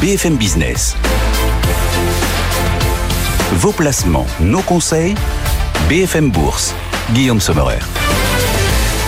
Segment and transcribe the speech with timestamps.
[0.00, 0.96] BFM Business.
[3.52, 5.14] Vos placements, nos conseils,
[5.90, 6.74] BFM Bourse.
[7.12, 7.80] Guillaume Sommerer.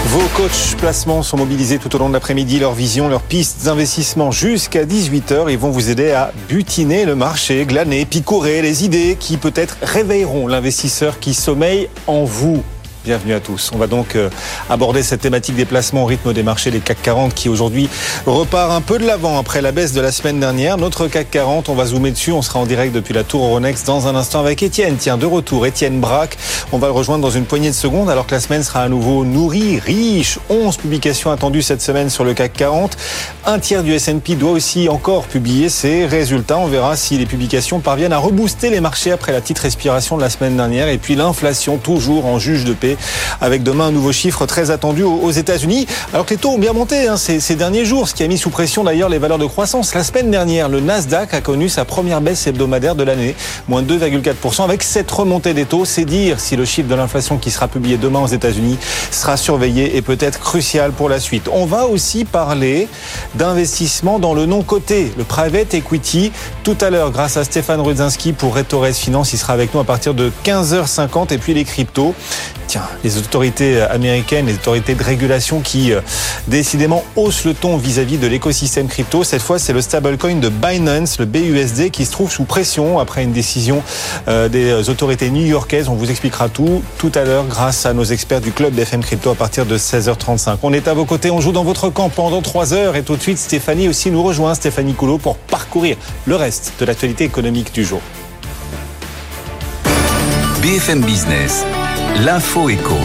[0.09, 2.59] Vos coachs placements sont mobilisés tout au long de l'après-midi.
[2.59, 5.51] Leur vision, leurs pistes d'investissement jusqu'à 18h.
[5.51, 10.47] Ils vont vous aider à butiner le marché, glaner, picorer les idées qui peut-être réveilleront
[10.47, 12.63] l'investisseur qui sommeille en vous.
[13.05, 13.73] Bienvenue à tous.
[13.75, 14.31] On va donc euh,
[14.71, 17.89] aborder cette thématique des placements au rythme des marchés, les CAC 40 qui aujourd'hui
[18.27, 20.77] repart un peu de l'avant après la baisse de la semaine dernière.
[20.77, 22.31] Notre CAC 40, on va zoomer dessus.
[22.31, 24.95] On sera en direct depuis la tour Euronext dans un instant avec Étienne.
[25.01, 26.39] Tiens, de retour, Étienne Braque.
[26.71, 28.89] On va le rejoindre dans une poignée de secondes alors que la semaine sera à
[28.89, 30.39] nouveau nourrie, riche.
[30.49, 32.97] 11 publications attendues cette semaine sur le CAC 40.
[33.47, 36.59] Un tiers du S&P doit aussi encore publier ses résultats.
[36.59, 40.23] On verra si les publications parviennent à rebooster les marchés après la petite respiration de
[40.23, 40.87] la semaine dernière.
[40.87, 42.92] Et puis l'inflation toujours en juge de paix
[43.41, 45.87] avec demain un nouveau chiffre très attendu aux États-Unis.
[46.13, 48.39] Alors que les taux ont bien monté hein, ces, derniers jours, ce qui a mis
[48.39, 49.95] sous pression d'ailleurs les valeurs de croissance.
[49.95, 53.35] La semaine dernière, le Nasdaq a connu sa première baisse hebdomadaire de l'année,
[53.69, 54.65] moins 2,4%.
[54.65, 57.97] Avec cette remontée des taux, c'est dire si le chiffre de l'inflation qui sera publié
[57.97, 58.79] demain aux États-Unis
[59.11, 61.49] sera surveillé et peut-être crucial pour la suite.
[61.53, 62.89] On va aussi parler
[63.35, 66.33] d'investissement dans le non coté, le private equity.
[66.65, 69.85] Tout à l'heure, grâce à Stéphane Rudzinski pour Retores Finance, il sera avec nous à
[69.85, 72.15] partir de 15h50 et puis les cryptos.
[72.69, 76.01] Tiens, les autorités américaines, les autorités de régulation qui euh,
[76.47, 79.25] décidément haussent le ton vis-à-vis de l'écosystème crypto.
[79.25, 83.25] Cette fois, c'est le stablecoin de Binance, le BUSD, qui se trouve sous pression après
[83.25, 83.83] une décision
[84.29, 85.89] euh, des autorités new-yorkaises.
[85.89, 89.31] On vous expliquera tout tout à l'heure grâce à nos experts du club d'FM Crypto
[89.31, 90.59] à partir de 16h35.
[90.63, 93.17] On est à vos côtés, on joue dans votre camp pendant 3 heures et tout
[93.17, 95.97] de suite Stéphanie aussi nous rejoint, Stéphanie Coulot, pour parcourir
[96.27, 98.03] le reste de l'actualité économique du jour.
[100.61, 101.65] BFM Business,
[102.25, 102.97] l'info éco.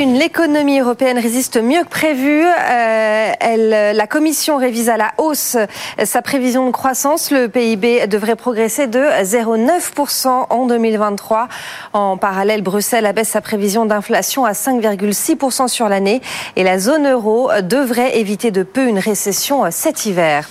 [0.00, 2.42] Une, l'économie européenne résiste mieux que prévu.
[2.42, 5.58] Euh, elle, la Commission révise à la hausse
[6.02, 7.30] sa prévision de croissance.
[7.30, 11.48] Le PIB devrait progresser de 0,9% en 2023.
[11.92, 16.22] En parallèle, Bruxelles abaisse sa prévision d'inflation à 5,6% sur l'année.
[16.56, 20.48] Et la zone euro devrait éviter de peu une récession cet hiver.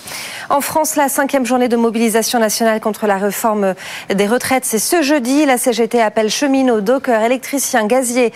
[0.51, 3.73] En France, la cinquième journée de mobilisation nationale contre la réforme
[4.13, 5.47] des retraites, c'est ce jeudi.
[5.47, 8.31] La CGT appelle cheminots, dockers, électriciens, gaziers,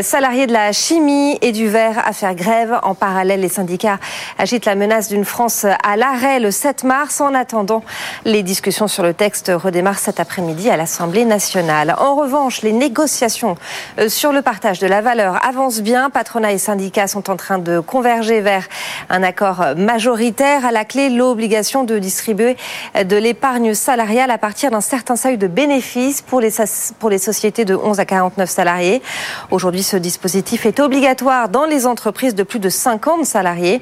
[0.00, 2.78] salariés de la chimie et du verre à faire grève.
[2.84, 3.98] En parallèle, les syndicats
[4.38, 7.20] agitent la menace d'une France à l'arrêt le 7 mars.
[7.20, 7.82] En attendant,
[8.24, 11.96] les discussions sur le texte redémarrent cet après-midi à l'Assemblée nationale.
[11.98, 13.56] En revanche, les négociations
[13.98, 16.08] euh, sur le partage de la valeur avancent bien.
[16.08, 18.68] Patronat et syndicats sont en train de converger vers
[19.10, 20.64] un accord majoritaire.
[20.64, 22.56] À la clé, l'obligation de distribuer
[22.94, 26.52] de l'épargne salariale à partir d'un certain seuil de bénéfices pour les,
[27.00, 29.02] pour les sociétés de 11 à 49 salariés.
[29.50, 33.80] Aujourd'hui, ce dispositif est obligatoire dans les entreprises de plus de 50 salariés.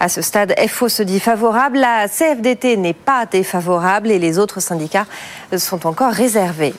[0.00, 4.60] À ce stade, FO se dit favorable, la CFDT n'est pas défavorable et les autres
[4.60, 5.06] syndicats
[5.58, 6.74] sont encore réservés.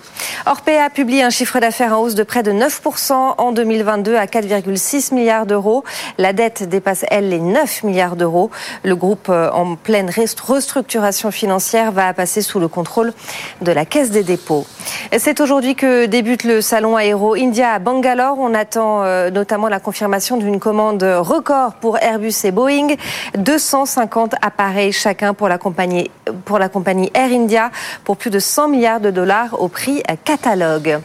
[0.45, 5.13] Orpea publie un chiffre d'affaires en hausse de près de 9% en 2022 à 4,6
[5.13, 5.83] milliards d'euros.
[6.17, 8.51] La dette dépasse, elle, les 9 milliards d'euros.
[8.83, 13.13] Le groupe euh, en pleine restructuration financière va passer sous le contrôle
[13.61, 14.65] de la Caisse des dépôts.
[15.17, 18.37] C'est aujourd'hui que débute le salon Aéro India à Bangalore.
[18.39, 22.95] On attend euh, notamment la confirmation d'une commande record pour Airbus et Boeing.
[23.37, 26.09] 250 appareils chacun pour la compagnie,
[26.45, 27.71] pour la compagnie Air India
[28.03, 30.99] pour plus de 100 milliards de dollars au prix catalogue.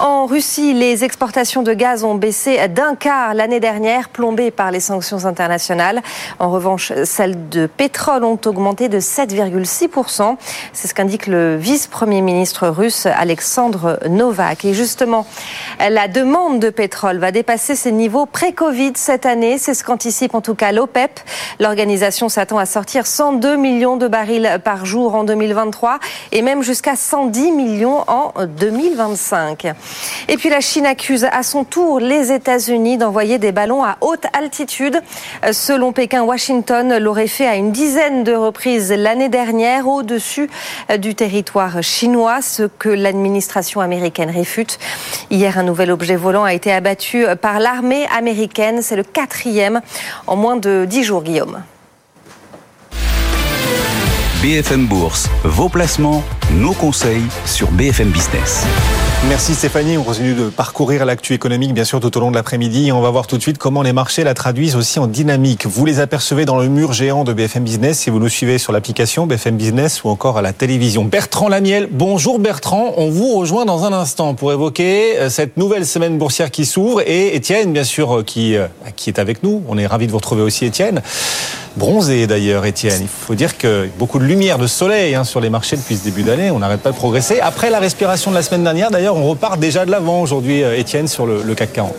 [0.00, 4.78] En Russie, les exportations de gaz ont baissé d'un quart l'année dernière, plombées par les
[4.78, 6.02] sanctions internationales.
[6.38, 10.36] En revanche, celles de pétrole ont augmenté de 7,6%.
[10.72, 14.64] C'est ce qu'indique le vice-premier ministre russe Alexandre Novak.
[14.64, 15.26] Et justement,
[15.80, 19.58] la demande de pétrole va dépasser ses niveaux pré-Covid cette année.
[19.58, 21.18] C'est ce qu'anticipe en tout cas l'OPEP.
[21.58, 25.98] L'organisation s'attend à sortir 102 millions de barils par jour en 2023
[26.30, 29.74] et même jusqu'à 110 millions en 2025.
[30.28, 34.24] Et puis la Chine accuse à son tour les États-Unis d'envoyer des ballons à haute
[34.32, 35.00] altitude.
[35.52, 40.50] Selon Pékin, Washington l'aurait fait à une dizaine de reprises l'année dernière au-dessus
[40.98, 44.78] du territoire chinois, ce que l'administration américaine réfute.
[45.30, 48.82] Hier, un nouvel objet volant a été abattu par l'armée américaine.
[48.82, 49.80] C'est le quatrième
[50.26, 51.62] en moins de dix jours, Guillaume.
[54.42, 56.22] BFM Bourse, vos placements,
[56.52, 58.64] nos conseils sur BFM Business.
[59.26, 59.98] Merci Stéphanie.
[59.98, 62.92] On continue de parcourir l'actu économique, bien sûr, tout au long de l'après-midi.
[62.92, 65.66] On va voir tout de suite comment les marchés la traduisent aussi en dynamique.
[65.66, 68.72] Vous les apercevez dans le mur géant de BFM Business si vous nous suivez sur
[68.72, 71.04] l'application BFM Business ou encore à la télévision.
[71.04, 71.88] Bertrand Lamiel.
[71.90, 72.94] Bonjour Bertrand.
[72.96, 77.02] On vous rejoint dans un instant pour évoquer euh, cette nouvelle semaine boursière qui s'ouvre
[77.04, 79.62] et Étienne, bien sûr, euh, qui, euh, qui est avec nous.
[79.68, 81.02] On est ravis de vous retrouver aussi, Étienne.
[81.76, 83.00] bronzé d'ailleurs, Étienne.
[83.02, 86.04] Il faut dire que beaucoup de lumière, de soleil hein, sur les marchés depuis ce
[86.04, 86.52] début d'année.
[86.52, 87.40] On n'arrête pas de progresser.
[87.40, 90.76] Après la respiration de la semaine dernière, d'ailleurs, on repart déjà de l'avant aujourd'hui, euh,
[90.78, 91.94] Étienne, sur le, le CAC 40.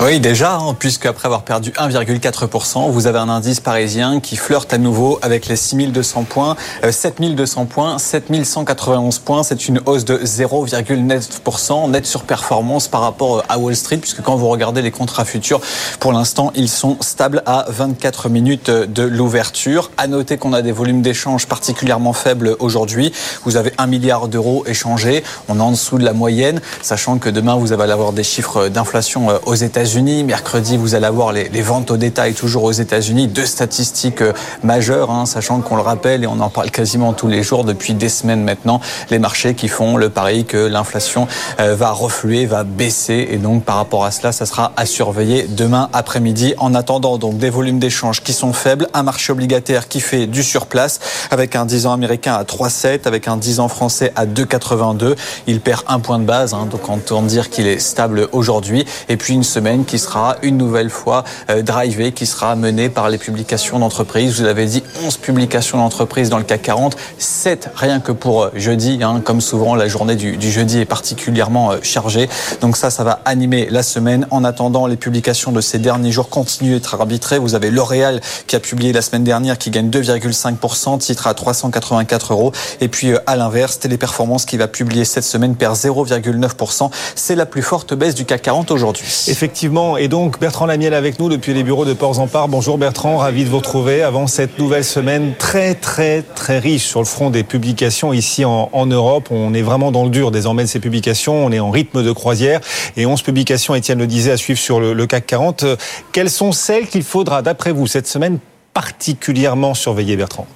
[0.00, 4.74] Oui, déjà, hein, puisque après avoir perdu 1,4%, vous avez un indice parisien qui flirte
[4.74, 6.56] à nouveau avec les 6200 points,
[6.90, 9.44] 7200 euh, points, 7191 points.
[9.44, 14.20] C'est une hausse de 0,9%, net sur performance par rapport euh, à Wall Street, puisque
[14.20, 15.60] quand vous regardez les contrats futurs,
[16.00, 19.92] pour l'instant, ils sont stables à 24 minutes de l'ouverture.
[19.96, 23.12] À noter qu'on a des volumes d'échange particulièrement faibles aujourd'hui.
[23.44, 25.22] Vous avez 1 milliard d'euros échangés.
[25.48, 28.68] On est en dessous de la moyenne, sachant que demain, vous allez avoir des chiffres
[28.68, 32.72] d'inflation euh, aux États-Unis unis Mercredi, vous allez avoir les, ventes au détail toujours aux
[32.72, 33.28] États-Unis.
[33.28, 34.32] Deux statistiques euh,
[34.62, 37.94] majeures, hein, sachant qu'on le rappelle et on en parle quasiment tous les jours depuis
[37.94, 38.80] des semaines maintenant.
[39.10, 41.26] Les marchés qui font le pari que l'inflation
[41.60, 43.28] euh, va refluer, va baisser.
[43.30, 46.54] Et donc, par rapport à cela, ça sera à surveiller demain après-midi.
[46.58, 50.42] En attendant, donc, des volumes d'échanges qui sont faibles, un marché obligataire qui fait du
[50.42, 51.00] surplace
[51.30, 55.16] avec un 10 ans américain à 3,7, avec un 10 ans français à 2,82.
[55.46, 58.84] Il perd un point de base, hein, donc on peut dire qu'il est stable aujourd'hui.
[59.08, 63.08] Et puis une semaine qui sera une nouvelle fois euh, drivée, qui sera menée par
[63.10, 64.40] les publications d'entreprises.
[64.40, 68.50] Vous avez dit 11 publications d'entreprises dans le CAC 40, 7 rien que pour euh,
[68.54, 69.00] jeudi.
[69.02, 72.28] Hein, comme souvent, la journée du, jeudi est particulièrement euh, chargée.
[72.60, 74.26] Donc ça, ça va animer la semaine.
[74.30, 77.38] En attendant, les publications de ces derniers jours continuent d'être arbitrées.
[77.38, 82.32] Vous avez L'Oréal qui a publié la semaine dernière, qui gagne 2,5%, titre à 384
[82.32, 82.52] euros.
[82.80, 86.90] Et puis à l'inverse, Téléperformance qui va publier cette semaine perd 0,9%.
[87.14, 89.06] C'est la plus forte baisse du CAC 40 aujourd'hui.
[89.28, 89.63] Effectivement
[89.98, 92.48] et donc Bertrand Lamiel avec nous depuis les bureaux de Ports-en-Par.
[92.48, 97.00] Bonjour Bertrand, ravi de vous retrouver avant cette nouvelle semaine très très très riche sur
[97.00, 99.28] le front des publications ici en, Europe.
[99.30, 101.46] On est vraiment dans le dur désormais de ces publications.
[101.46, 102.60] On est en rythme de croisière
[102.98, 105.64] et 11 publications, Étienne le disait, à suivre sur le, CAC 40.
[106.12, 108.40] Quelles sont celles qu'il faudra, d'après vous, cette semaine
[108.74, 110.46] particulièrement surveiller, Bertrand?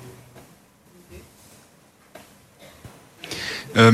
[3.79, 3.93] Euh,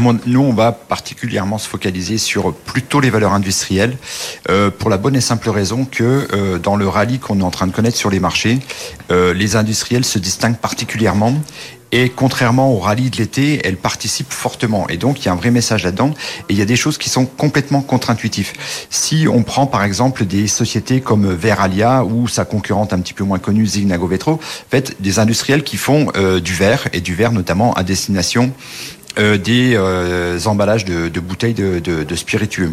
[0.00, 3.96] nous, on va particulièrement se focaliser sur plutôt les valeurs industrielles,
[4.48, 7.50] euh, pour la bonne et simple raison que euh, dans le rallye qu'on est en
[7.50, 8.58] train de connaître sur les marchés,
[9.10, 11.34] euh, les industriels se distinguent particulièrement
[11.94, 14.88] et contrairement au rallye de l'été, elles participent fortement.
[14.88, 16.14] Et donc, il y a un vrai message là-dedans.
[16.48, 18.54] Et il y a des choses qui sont complètement contre-intuitives.
[18.88, 23.24] Si on prend, par exemple, des sociétés comme Veralia ou sa concurrente un petit peu
[23.24, 26.10] moins connue, Zignago Vetro, en fait, des industriels qui font
[26.42, 28.54] du verre, et du verre notamment à destination
[29.18, 32.72] euh, des euh, emballages de, de bouteilles de, de, de spiritueux.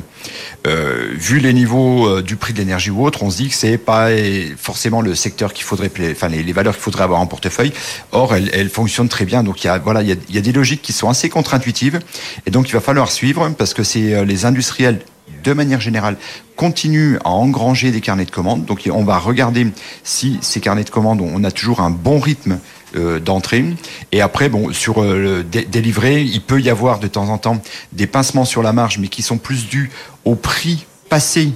[0.67, 3.55] Euh, vu les niveaux euh, du prix de l'énergie ou autre, on se dit que
[3.55, 4.09] c'est pas
[4.57, 7.73] forcément le secteur qu'il faudrait, enfin les, valeurs qu'il faudrait avoir en portefeuille.
[8.11, 9.43] Or, elles, elles fonctionnent très bien.
[9.43, 11.29] Donc il y a voilà, il y a, y a des logiques qui sont assez
[11.29, 11.99] contre-intuitives,
[12.45, 14.99] et donc il va falloir suivre parce que c'est les industriels
[15.43, 16.17] de manière générale,
[16.55, 18.65] continuent à engranger des carnets de commandes.
[18.65, 19.67] Donc on va regarder
[20.03, 22.59] si ces carnets de commandes, on a toujours un bon rythme
[22.95, 23.63] euh, d'entrée.
[24.11, 27.61] Et après, bon, sur euh, des livrets, il peut y avoir de temps en temps
[27.91, 29.91] des pincements sur la marge, mais qui sont plus dus
[30.25, 31.51] au prix passé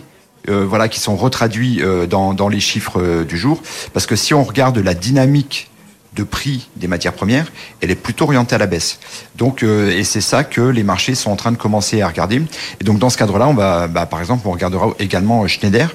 [0.50, 3.62] euh, voilà, qui sont retraduits dans, dans, les chiffres du jour.
[3.94, 5.70] Parce que si on regarde la dynamique
[6.16, 7.52] de prix des matières premières,
[7.82, 9.00] elle est plutôt orientée à la baisse.
[9.36, 12.42] Donc, euh, et c'est ça que les marchés sont en train de commencer à regarder.
[12.80, 15.94] Et donc, dans ce cadre-là, on va, bah, par exemple, on regardera également Schneider,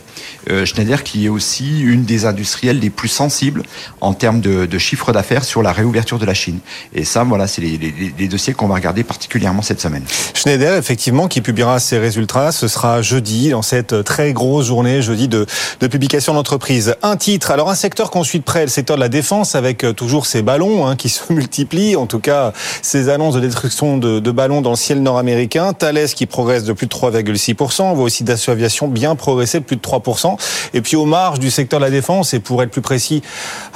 [0.50, 3.62] euh, Schneider qui est aussi une des industrielles les plus sensibles
[4.00, 6.58] en termes de, de chiffre d'affaires sur la réouverture de la Chine.
[6.94, 10.04] Et ça, voilà, c'est les, les, les, dossiers qu'on va regarder particulièrement cette semaine.
[10.34, 15.28] Schneider, effectivement, qui publiera ses résultats, ce sera jeudi, dans cette très grosse journée, jeudi
[15.28, 15.46] de,
[15.80, 16.96] de publication d'entreprise.
[17.02, 19.84] Un titre, alors un secteur qu'on suit de près, le secteur de la défense, avec
[19.84, 23.40] euh, tout toujours ces ballons hein, qui se multiplient, en tout cas ces annonces de
[23.40, 25.74] destruction de, de ballons dans le ciel nord-américain.
[25.74, 27.82] Thales qui progresse de plus de 3,6%.
[27.82, 30.36] On voit aussi Dassault Aviation bien progresser de plus de 3%.
[30.72, 33.22] Et puis aux marges du secteur de la défense, et pour être plus précis,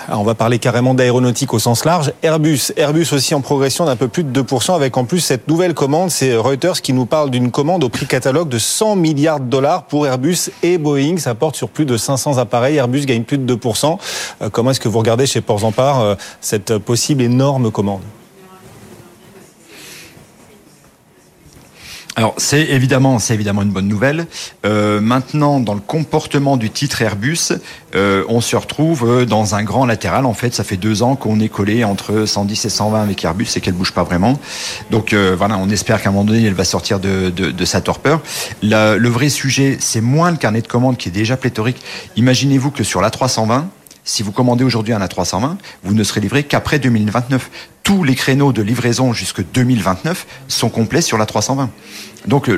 [0.09, 2.73] on va parler carrément d'aéronautique au sens large, Airbus.
[2.77, 6.11] Airbus aussi en progression d'un peu plus de 2%, avec en plus cette nouvelle commande,
[6.11, 9.85] c'est Reuters qui nous parle d'une commande au prix catalogue de 100 milliards de dollars
[9.85, 11.19] pour Airbus et Boeing.
[11.19, 12.77] Ça porte sur plus de 500 appareils.
[12.77, 13.99] Airbus gagne plus de 2%.
[14.41, 18.02] Euh, comment est-ce que vous regardez chez Ports en Part euh, cette possible énorme commande
[22.14, 24.26] Alors c'est évidemment, c'est évidemment une bonne nouvelle.
[24.67, 27.52] Euh, maintenant, dans le comportement du titre Airbus,
[27.95, 30.26] euh, on se retrouve euh, dans un grand latéral.
[30.26, 33.49] En fait, ça fait deux ans qu'on est collé entre 110 et 120 avec Airbus
[33.57, 34.38] et qu'elle bouge pas vraiment.
[34.91, 38.21] Donc voilà, on espère qu'à un moment donné, elle va sortir de, sa torpeur.
[38.62, 41.79] le vrai sujet, c'est moins le carnet de commandes qui est déjà pléthorique.
[42.17, 43.69] Imaginez-vous que sur la 320
[44.04, 47.50] si vous commandez aujourd'hui un A320, vous ne serez livré qu'après 2029.
[47.82, 51.71] Tous les créneaux de livraison jusque 2029 sont complets sur la 320.
[52.26, 52.49] Donc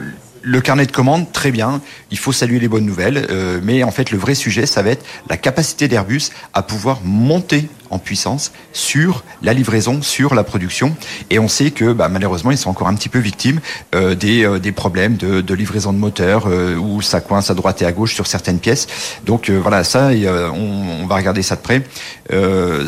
[0.44, 3.90] le carnet de commandes, très bien, il faut saluer les bonnes nouvelles, euh, mais en
[3.90, 8.52] fait le vrai sujet, ça va être la capacité d'Airbus à pouvoir monter en puissance
[8.72, 10.96] sur la livraison, sur la production.
[11.30, 13.60] Et on sait que bah, malheureusement, ils sont encore un petit peu victimes
[13.94, 17.54] euh, des, euh, des problèmes de, de livraison de moteurs euh, où ça coince à
[17.54, 18.86] droite et à gauche sur certaines pièces.
[19.24, 20.10] Donc voilà, ça,
[20.54, 21.82] on, va regarder ça de près.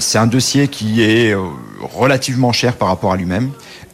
[0.00, 1.34] C'est un dossier qui est
[1.80, 3.50] relativement cher par rapport à lui-même.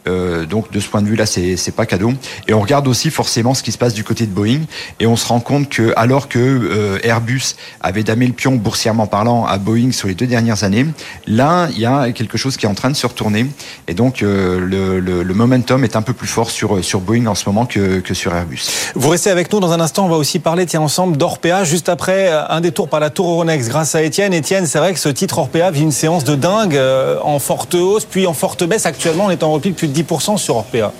[0.07, 2.13] Euh, donc de ce point de vue là, c'est pas cadeau.
[2.47, 4.61] Et on regarde aussi forcément ce qui se passe du côté de Boeing,
[4.99, 9.07] et on se rend compte que alors que euh, Airbus avait damé le pion boursièrement
[9.07, 10.85] parlant à Boeing sur les deux dernières années,
[11.27, 13.45] là il y a quelque chose qui est en train de se retourner,
[13.87, 17.25] et donc euh, le, le, le, momentum est un peu plus fort sur sur Boeing
[17.27, 18.63] en ce moment que, que sur Airbus.
[18.95, 20.05] Vous restez avec nous dans un instant.
[20.05, 23.69] On va aussi parler tiens ensemble d'Orpea juste après un détour par la Tour Euronext
[23.69, 24.33] grâce à Étienne.
[24.33, 27.75] Étienne, c'est vrai que ce titre Orpea vit une séance de dingue euh, en forte
[27.75, 28.85] hausse puis en forte baisse.
[28.85, 30.91] Actuellement, on est en repli depuis 10% sur Orpea.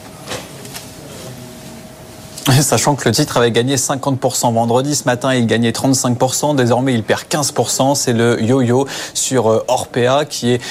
[2.61, 7.03] Sachant que le titre avait gagné 50% vendredi, ce matin il gagnait 35%, désormais il
[7.03, 10.61] perd 15%, c'est le yo-yo sur euh, Orpea qui est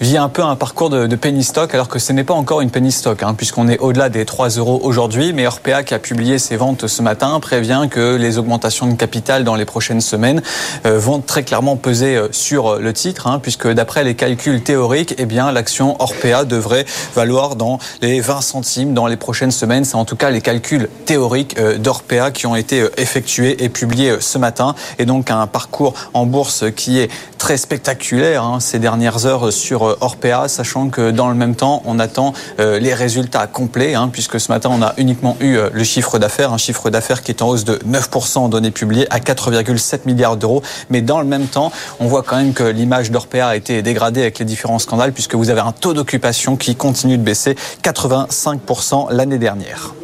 [0.00, 2.70] vit un peu un parcours de, penny stock alors que ce n'est pas encore une
[2.70, 5.32] penny stock hein, puisqu'on est au-delà des 3 euros aujourd'hui.
[5.32, 9.44] Mais Orpea qui a publié ses ventes ce matin prévient que les augmentations de capital
[9.44, 10.42] dans les prochaines semaines
[10.86, 15.14] euh, vont très clairement peser euh, sur le titre hein, puisque d'après les calculs théoriques
[15.18, 16.84] eh bien l'action Orpea devrait
[17.14, 19.84] valoir dans les 20 centimes dans les prochaines semaines.
[19.84, 21.21] C'est en tout cas les calculs théoriques
[21.58, 26.26] euh, d'Orpea qui ont été effectués et publiés ce matin et donc un parcours en
[26.26, 31.34] bourse qui est très spectaculaire hein, ces dernières heures sur Orpea, sachant que dans le
[31.34, 35.36] même temps, on attend euh, les résultats complets, hein, puisque ce matin, on a uniquement
[35.40, 38.48] eu euh, le chiffre d'affaires, un chiffre d'affaires qui est en hausse de 9% en
[38.48, 40.62] données publiées à 4,7 milliards d'euros.
[40.90, 44.22] Mais dans le même temps, on voit quand même que l'image d'Orpea a été dégradée
[44.22, 49.12] avec les différents scandales, puisque vous avez un taux d'occupation qui continue de baisser, 85%
[49.12, 49.94] l'année dernière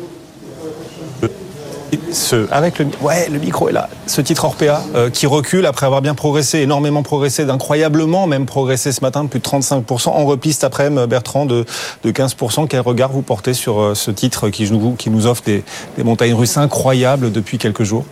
[2.12, 3.88] ce, avec le, ouais, le micro est là.
[4.07, 8.92] Ce titre Orpea euh, qui recule après avoir bien progressé, énormément progressé, d'incroyablement même progressé
[8.92, 11.64] ce matin, plus de 35%, en repiste après Bertrand de,
[12.04, 12.66] de 15%.
[12.68, 15.64] Quel regard vous portez sur euh, ce titre qui nous, qui nous offre des,
[15.97, 18.04] des montagnes russes incroyables depuis quelques jours?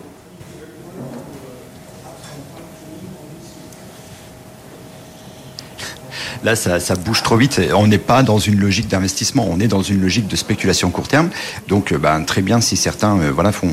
[6.43, 7.59] Là, ça, bouge trop vite.
[7.75, 11.07] On n'est pas dans une logique d'investissement, on est dans une logique de spéculation court
[11.07, 11.29] terme.
[11.67, 13.69] Donc, ben, très bien si certains euh, voilà, font.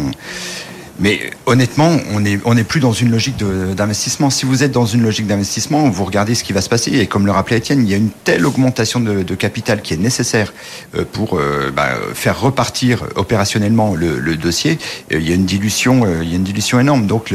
[1.00, 4.30] Mais honnêtement, on n'est plus dans une logique d'investissement.
[4.30, 6.92] Si vous êtes dans une logique d'investissement, vous regardez ce qui va se passer.
[6.92, 9.96] Et comme le rappelait Étienne, il y a une telle augmentation de, capital qui est
[9.96, 10.54] nécessaire
[10.94, 14.78] euh, pour euh, bah, faire repartir opérationnellement le, dossier.
[15.10, 17.08] Il y a une dilution, il y a une dilution énorme.
[17.08, 17.34] Donc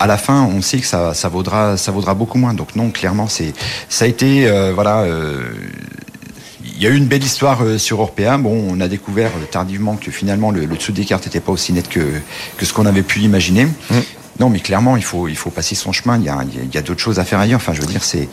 [0.00, 1.76] à la fin, on sait que ça, ça vaudra,
[2.14, 2.54] beaucoup moins.
[2.54, 3.52] Donc non, clairement, c'est,
[3.88, 5.02] ça a été, euh, voilà.
[5.02, 5.42] Euh,
[6.64, 8.38] il y a eu une belle histoire euh, sur Orpea.
[8.38, 11.74] Bon, on a découvert tardivement que finalement le, le dessous des cartes n'était pas aussi
[11.74, 12.00] net que,
[12.62, 13.66] ce qu'on avait pu imaginer.
[13.66, 13.94] Mmh.
[14.40, 16.18] Non, mais clairement, il faut, passer son chemin.
[16.18, 17.58] Il y a, d'autres choses à faire ailleurs.
[17.58, 18.26] Enfin, je veux dire, c'est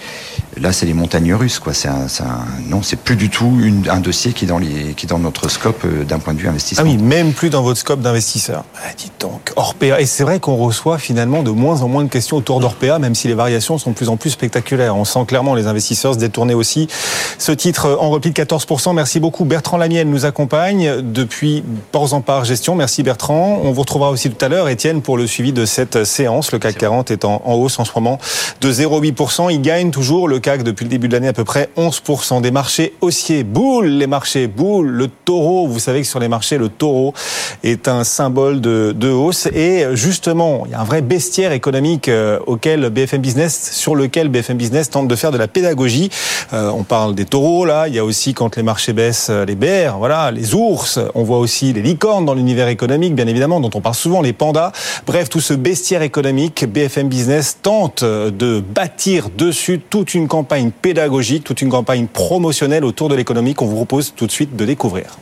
[0.55, 1.73] là, c'est les montagnes russes, quoi.
[1.73, 2.07] C'est un,
[2.69, 3.59] non, c'est plus du tout
[3.89, 6.85] un dossier qui est dans notre scope euh, d'un point de vue investissement.
[6.87, 8.63] Ah oui, même plus dans votre scope d'investisseur.
[8.77, 9.99] Ah, dites donc, Orpea.
[9.99, 13.13] Et c'est vrai qu'on reçoit finalement de moins en moins de questions autour d'Orpea, même
[13.13, 14.95] si les variations sont de plus en plus spectaculaires.
[14.95, 16.87] On sent clairement les investisseurs se détourner aussi.
[17.37, 18.95] Ce titre en repli de 14%.
[18.95, 19.43] Merci beaucoup.
[19.43, 22.75] Bertrand Lamienne nous accompagne depuis Ports en Part Gestion.
[22.75, 23.59] Merci Bertrand.
[23.61, 26.51] On vous retrouvera aussi tout à l'heure, Étienne, pour le suivi de cette séance.
[26.51, 28.19] Le CAC 40 est en, en hausse en ce moment
[28.61, 29.51] de 0,8%.
[29.51, 32.51] Il gagne toujours le CAC depuis le début de l'année à peu près 11% des
[32.51, 33.43] marchés haussiers.
[33.43, 35.67] Boule les marchés, boule le taureau.
[35.67, 37.13] Vous savez que sur les marchés, le taureau
[37.63, 39.47] est un symbole de, de hausse.
[39.47, 44.29] Et justement, il y a un vrai bestiaire économique euh, auquel BFM Business, sur lequel
[44.29, 46.09] BFM Business tente de faire de la pédagogie.
[46.53, 47.87] Euh, on parle des taureaux là.
[47.87, 50.99] Il y a aussi quand les marchés baissent, les bears, voilà, les ours.
[51.15, 54.33] On voit aussi les licornes dans l'univers économique, bien évidemment, dont on parle souvent, les
[54.33, 54.71] pandas.
[55.05, 61.43] Bref, tout ce bestiaire économique, BFM Business tente de bâtir dessus toute une campagne pédagogique,
[61.43, 65.17] toute une campagne promotionnelle autour de l'économie qu'on vous propose tout de suite de découvrir.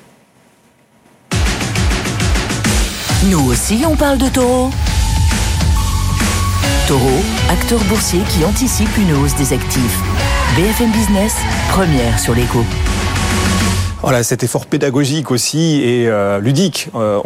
[3.30, 4.70] Nous aussi, on parle de taureau.
[6.88, 10.00] Taureau, acteur boursier qui anticipe une hausse des actifs.
[10.56, 11.36] BFM Business,
[11.70, 12.64] première sur l'écho.
[14.02, 17.20] Voilà, cet effort pédagogique aussi et euh, ludique, euh,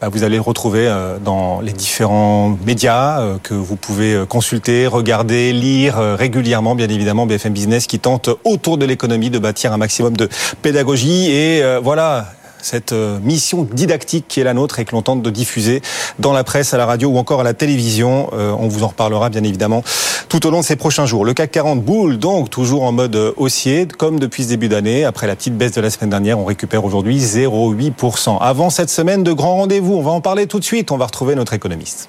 [0.00, 5.52] bah, vous allez le retrouver euh, dans les différents médias que vous pouvez consulter, regarder,
[5.52, 10.16] lire régulièrement, bien évidemment, BFM Business qui tente autour de l'économie de bâtir un maximum
[10.16, 10.28] de
[10.62, 12.26] pédagogie et voilà
[12.62, 15.82] cette euh, mission didactique qui est la nôtre et que l'on tente de diffuser
[16.18, 18.30] dans la presse, à la radio ou encore à la télévision.
[18.32, 19.82] Euh, on vous en reparlera bien évidemment
[20.28, 21.24] tout au long de ces prochains jours.
[21.24, 25.04] Le CAC 40 boule donc toujours en mode haussier comme depuis ce début d'année.
[25.04, 28.38] Après la petite baisse de la semaine dernière, on récupère aujourd'hui 0,8%.
[28.40, 30.90] Avant cette semaine de grands rendez-vous, on va en parler tout de suite.
[30.90, 32.08] On va retrouver notre économiste.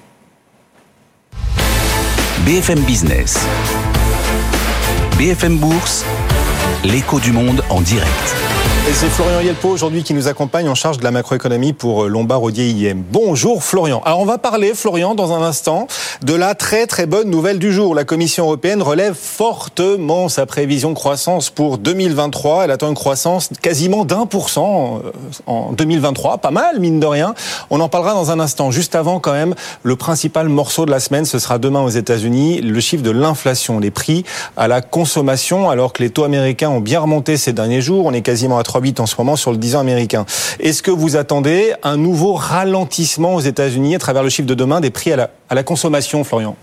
[2.46, 3.38] BFM Business.
[5.18, 6.04] BFM Bourse.
[6.84, 8.63] L'écho du monde en direct.
[8.86, 12.08] Et c'est Florian Yelpo aujourd'hui qui nous accompagne en charge de la macroéconomie pour euh,
[12.08, 13.02] Lombard Odier IM.
[13.10, 14.02] Bonjour Florian.
[14.04, 15.86] Alors on va parler, Florian, dans un instant,
[16.22, 17.94] de la très très bonne nouvelle du jour.
[17.94, 22.64] La Commission européenne relève fortement sa prévision de croissance pour 2023.
[22.64, 25.12] Elle attend une croissance quasiment d'un pour cent euh,
[25.46, 26.36] en 2023.
[26.36, 27.34] Pas mal, mine de rien.
[27.70, 28.70] On en parlera dans un instant.
[28.70, 32.60] Juste avant, quand même, le principal morceau de la semaine, ce sera demain aux États-Unis,
[32.60, 34.24] le chiffre de l'inflation, les prix
[34.58, 38.04] à la consommation, alors que les taux américains ont bien remonté ces derniers jours.
[38.04, 40.26] On est quasiment à 3,8 en ce moment sur le 10 ans américain.
[40.58, 44.80] Est-ce que vous attendez un nouveau ralentissement aux États-Unis à travers le chiffre de demain
[44.80, 46.56] des prix à la, consommation, Florian?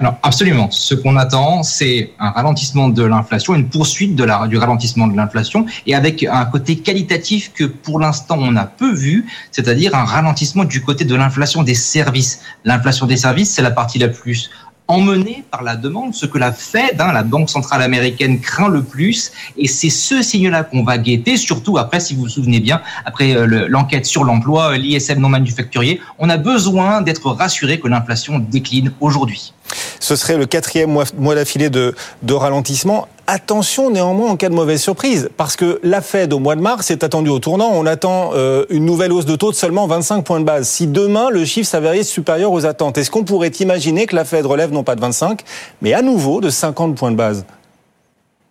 [0.00, 0.70] Alors absolument.
[0.70, 5.94] Ce qu'on attend, c'est un ralentissement de l'inflation, une poursuite du ralentissement de l'inflation, et
[5.94, 10.82] avec un côté qualitatif que pour l'instant on a peu vu, c'est-à-dire un ralentissement du
[10.82, 12.42] côté de l'inflation des services.
[12.64, 14.50] L'inflation des services, c'est la partie la plus
[14.88, 18.82] emmené par la demande, ce que la Fed, hein, la Banque centrale américaine, craint le
[18.82, 19.32] plus.
[19.58, 23.36] Et c'est ce signe-là qu'on va guetter, surtout après, si vous vous souvenez bien, après
[23.36, 28.38] euh, l'enquête sur l'emploi, euh, l'ISM non manufacturier, on a besoin d'être rassuré que l'inflation
[28.38, 29.52] décline aujourd'hui.
[30.00, 31.94] Ce serait le quatrième mois d'affilée de,
[32.30, 33.08] ralentissement.
[33.26, 36.90] Attention néanmoins en cas de mauvaise surprise, parce que la Fed au mois de mars
[36.90, 37.70] est attendue au tournant.
[37.74, 40.66] On attend euh, une nouvelle hausse de taux de seulement 25 points de base.
[40.66, 44.46] Si demain le chiffre s'avérait supérieur aux attentes, est-ce qu'on pourrait imaginer que la Fed
[44.46, 45.42] relève non pas de 25,
[45.82, 47.44] mais à nouveau de 50 points de base?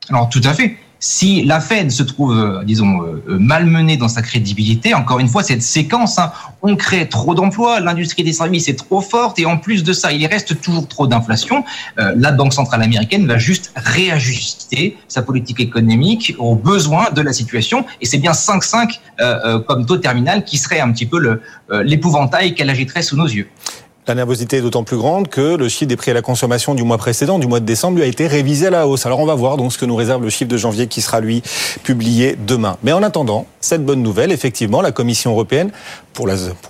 [0.10, 0.78] Alors tout à fait.
[1.00, 5.28] Si la Fed se trouve, euh, disons, euh, euh, malmenée dans sa crédibilité, encore une
[5.28, 6.32] fois, cette séquence, hein,
[6.64, 10.12] on crée trop d'emplois, l'industrie des services est trop forte, et en plus de ça,
[10.12, 11.64] il reste toujours trop d'inflation.
[11.98, 17.86] la Banque centrale américaine va juste réajuster sa politique économique aux besoins de la situation,
[18.02, 21.40] et c'est bien 5,5 comme taux terminal qui serait un petit peu
[21.84, 23.48] l'épouvantail qu'elle agiterait sous nos yeux.
[24.08, 26.84] La nervosité est d'autant plus grande que le chiffre des prix à la consommation du
[26.84, 29.06] mois précédent, du mois de décembre, lui a été révisé à la hausse.
[29.06, 31.20] Alors on va voir donc ce que nous réserve le chiffre de janvier qui sera
[31.20, 31.44] lui
[31.84, 32.78] publié demain.
[32.84, 35.72] Mais en attendant, cette bonne nouvelle, effectivement, la Commission européenne
[36.14, 36.26] pour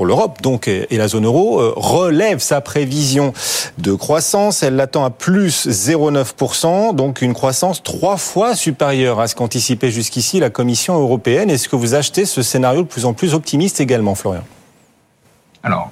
[0.06, 3.34] l'Europe donc et la zone euro euh, relève sa prévision
[3.78, 4.63] de croissance.
[4.63, 10.39] Elle l'attend à plus 0,9%, donc une croissance trois fois supérieure à ce qu'anticipait jusqu'ici
[10.39, 11.52] la Commission européenne.
[11.52, 14.43] Est-ce que vous achetez ce scénario de plus en plus optimiste également, Florian?
[15.63, 15.91] Alors,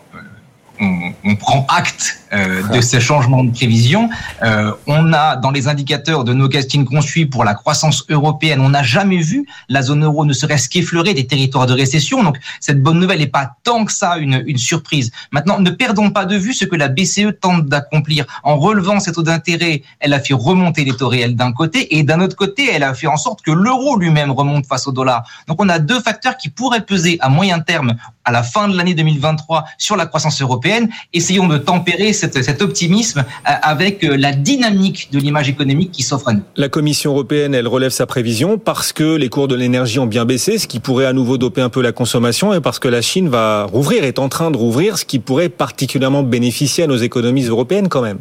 [0.80, 4.10] on, on, prend acte euh, de ces changements de prévision.
[4.44, 8.62] Euh, on a dans les indicateurs de nos castings qu'on suit pour la croissance européenne,
[8.62, 12.24] on n'a jamais vu la zone euro ne serait-ce qu'effleurer des territoires de récession.
[12.24, 15.12] Donc cette bonne nouvelle n'est pas tant que ça une, une surprise.
[15.32, 18.26] Maintenant, ne perdons pas de vue ce que la BCE tente d'accomplir.
[18.44, 22.04] En relevant ces taux d'intérêt, elle a fait remonter les taux réels d'un côté et
[22.04, 25.28] d'un autre côté, elle a fait en sorte que l'euro lui-même remonte face au dollar.
[25.48, 28.76] Donc on a deux facteurs qui pourraient peser à moyen terme à la fin de
[28.76, 30.90] l'année 2023 sur la croissance européenne.
[31.14, 36.30] Essayons de tempérer cet optimisme euh, avec euh, la dynamique de l'image économique qui s'offre
[36.30, 36.42] à nous.
[36.56, 40.26] La Commission européenne, elle relève sa prévision parce que les cours de l'énergie ont bien
[40.26, 43.02] baissé, ce qui pourrait à nouveau doper un peu la consommation, et parce que la
[43.02, 46.98] Chine va rouvrir, est en train de rouvrir, ce qui pourrait particulièrement bénéficier à nos
[46.98, 48.20] économies européennes quand même.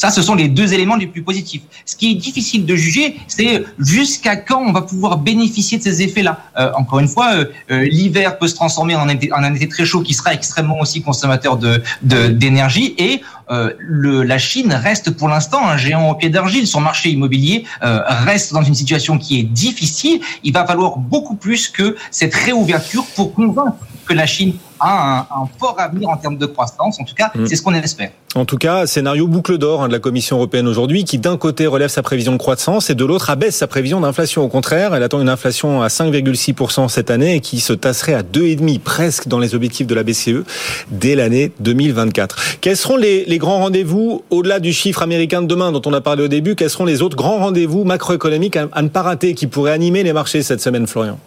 [0.00, 1.60] Ça, ce sont les deux éléments les plus positifs.
[1.84, 6.00] Ce qui est difficile de juger, c'est jusqu'à quand on va pouvoir bénéficier de ces
[6.00, 6.40] effets-là.
[6.58, 10.00] Euh, encore une fois, euh, euh, l'hiver peut se transformer en un, été, très chaud
[10.00, 16.08] qui sera extrêmement aussi consommateur de d'énergie et la Chine reste pour l'instant un géant
[16.08, 16.66] au pied d'argile.
[16.66, 20.20] Son marché immobilier reste dans une situation qui est difficile.
[20.44, 25.42] Il va falloir beaucoup plus que cette réouverture pour convaincre que la Chine a un,
[25.42, 27.00] un, fort avenir en termes de croissance.
[27.00, 27.46] En tout cas, mm.
[27.46, 28.10] c'est ce qu'on espère.
[28.36, 31.66] En tout cas, scénario boucle d'or hein, de la Commission européenne aujourd'hui, qui d'un côté
[31.66, 34.44] relève sa prévision de croissance et de l'autre abaisse sa prévision d'inflation.
[34.44, 38.22] Au contraire, elle attend une inflation à 5,6% cette année et qui se tasserait à
[38.22, 40.44] 2,5 presque dans les objectifs de la BCE
[40.92, 42.60] dès l'année 2024.
[42.60, 46.00] Quels seront les, les grands rendez-vous au-delà du chiffre américain de demain dont on a
[46.00, 46.54] parlé au début?
[46.54, 50.04] Quels seront les autres grands rendez-vous macroéconomiques à, à ne pas rater qui pourraient animer
[50.04, 51.18] les marchés cette semaine, Florian?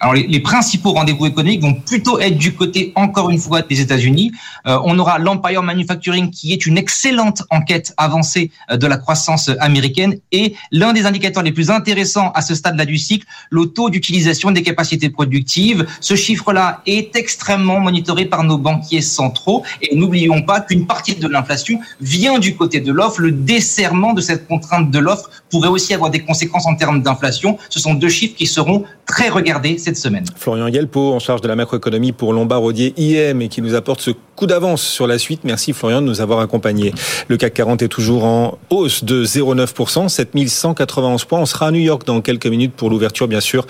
[0.00, 4.32] Alors les, principaux rendez-vous économiques vont plutôt être du côté, encore une fois, des États-Unis.
[4.66, 9.50] Euh, on aura l'Empire Manufacturing qui est une excellente enquête avancée euh, de la croissance
[9.60, 13.90] américaine et l'un des indicateurs les plus intéressants à ce stade-là du cycle, le taux
[13.90, 15.86] d'utilisation des capacités productives.
[16.00, 21.28] Ce chiffre-là est extrêmement monitoré par nos banquiers centraux et n'oublions pas qu'une partie de
[21.28, 23.20] l'inflation vient du côté de l'offre.
[23.20, 27.58] Le desserrement de cette contrainte de l'offre pourrait aussi avoir des conséquences en termes d'inflation.
[27.70, 30.24] Ce sont deux chiffres qui seront très regardé cette semaine.
[30.36, 34.00] Florian Yelpo, en charge de la macroéconomie pour Lombard Odier IM et qui nous apporte
[34.00, 35.40] ce coup d'avance sur la suite.
[35.44, 36.92] Merci Florian de nous avoir accompagnés.
[37.28, 41.40] Le CAC 40 est toujours en hausse de 0,9%, 7191 points.
[41.40, 43.66] On sera à New York dans quelques minutes pour l'ouverture, bien sûr,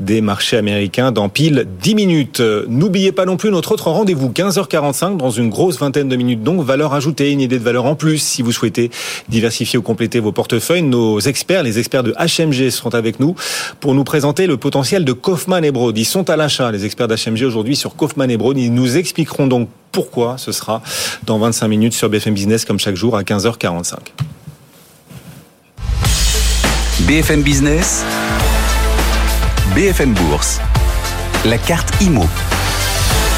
[0.00, 2.42] des marchés américains dans pile 10 minutes.
[2.68, 6.42] N'oubliez pas non plus notre autre rendez-vous, 15h45, dans une grosse vingtaine de minutes.
[6.42, 8.90] Donc, valeur ajoutée, une idée de valeur en plus si vous souhaitez
[9.28, 10.82] diversifier ou compléter vos portefeuilles.
[10.82, 13.34] Nos experts, les experts de HMG seront avec nous
[13.80, 15.12] pour nous présenter le potentiel de
[15.58, 15.98] Kaufmann et Broad.
[15.98, 18.56] Ils sont à l'achat, les experts d'HMG aujourd'hui sur Kaufmann et Broad.
[18.58, 20.82] Ils nous expliqueront donc pourquoi ce sera
[21.24, 23.96] dans 25 minutes sur BFM Business comme chaque jour à 15h45.
[27.08, 28.04] BFM Business,
[29.74, 30.60] BFM Bourse,
[31.44, 32.26] la carte IMO.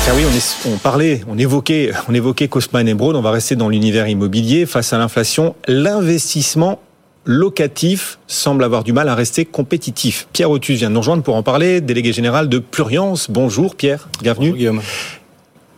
[0.04, 3.16] Car oui, on, est, on, parlait, on évoquait, on évoquait Kaufmann et Broad.
[3.16, 5.54] On va rester dans l'univers immobilier face à l'inflation.
[5.68, 6.80] L'investissement
[7.24, 10.28] locatif semble avoir du mal à rester compétitif.
[10.33, 13.30] Pierre Otus vient de nous rejoindre pour en parler, délégué général de Pluriance.
[13.30, 14.50] Bonjour Pierre, bienvenue.
[14.50, 14.83] Bonjour Guillaume.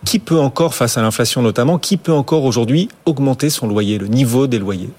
[0.05, 4.09] Qui peut encore, face à l'inflation notamment, qui peut encore aujourd'hui augmenter son loyer, le
[4.09, 4.91] niveau des loyers?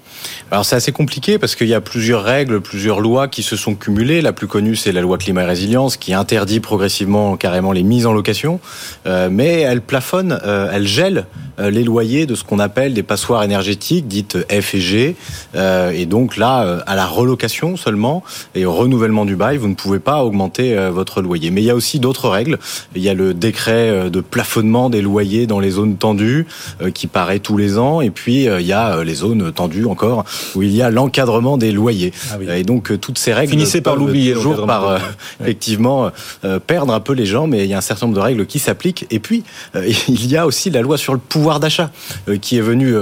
[0.50, 3.74] Alors c'est assez compliqué parce qu'il y a plusieurs règles, plusieurs lois qui se sont
[3.74, 4.20] cumulées.
[4.20, 8.06] La plus connue, c'est la loi climat et résilience qui interdit progressivement carrément les mises
[8.06, 8.60] en location,
[9.06, 11.26] euh, mais elle plafonne, euh, elle gèle
[11.60, 15.16] euh, les loyers de ce qu'on appelle des passoires énergétiques, dites F et G.
[15.54, 18.22] Euh, et donc là, euh, à la relocation seulement
[18.54, 21.50] et au renouvellement du bail, vous ne pouvez pas augmenter votre loyer.
[21.50, 22.58] Mais il y a aussi d'autres règles.
[22.94, 26.46] Il y a le décret de plafonnement des loyers dans les zones tendues
[26.94, 28.00] qui paraît tous les ans.
[28.00, 30.03] Et puis il y a les zones tendues encore
[30.54, 32.12] où il y a l'encadrement des loyers.
[32.30, 32.46] Ah oui.
[32.50, 34.98] Et donc toutes ces règles finissez par l'oublier toujours par euh,
[35.40, 36.10] effectivement
[36.44, 37.46] euh, perdre un peu les gens.
[37.46, 39.06] Mais il y a un certain nombre de règles qui s'appliquent.
[39.10, 39.44] Et puis
[39.76, 41.90] euh, il y a aussi la loi sur le pouvoir d'achat
[42.40, 42.94] qui est venue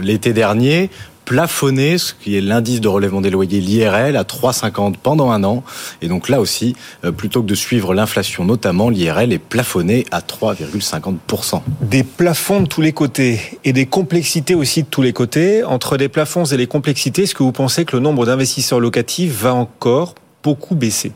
[0.00, 0.90] l'été dernier
[1.26, 5.62] plafonner ce qui est l'indice de relèvement des loyers, l'IRL, à 3,50 pendant un an.
[6.00, 6.74] Et donc là aussi,
[7.16, 11.60] plutôt que de suivre l'inflation notamment, l'IRL est plafonné à 3,50%.
[11.82, 15.64] Des plafonds de tous les côtés et des complexités aussi de tous les côtés.
[15.64, 19.32] Entre les plafonds et les complexités, est-ce que vous pensez que le nombre d'investisseurs locatifs
[19.32, 21.12] va encore beaucoup baisser?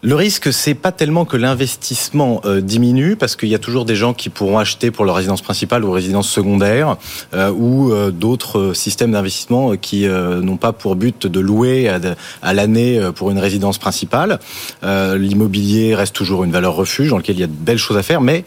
[0.00, 3.96] Le risque, c'est pas tellement que l'investissement euh, diminue, parce qu'il y a toujours des
[3.96, 6.96] gens qui pourront acheter pour leur résidence principale ou résidence secondaire,
[7.34, 11.88] euh, ou euh, d'autres systèmes d'investissement qui n'ont pas pour but de louer
[12.42, 14.38] à, l'année pour une résidence principale.
[14.82, 18.02] L'immobilier reste toujours une valeur refuge dans lequel il y a de belles choses à
[18.02, 18.44] faire, mais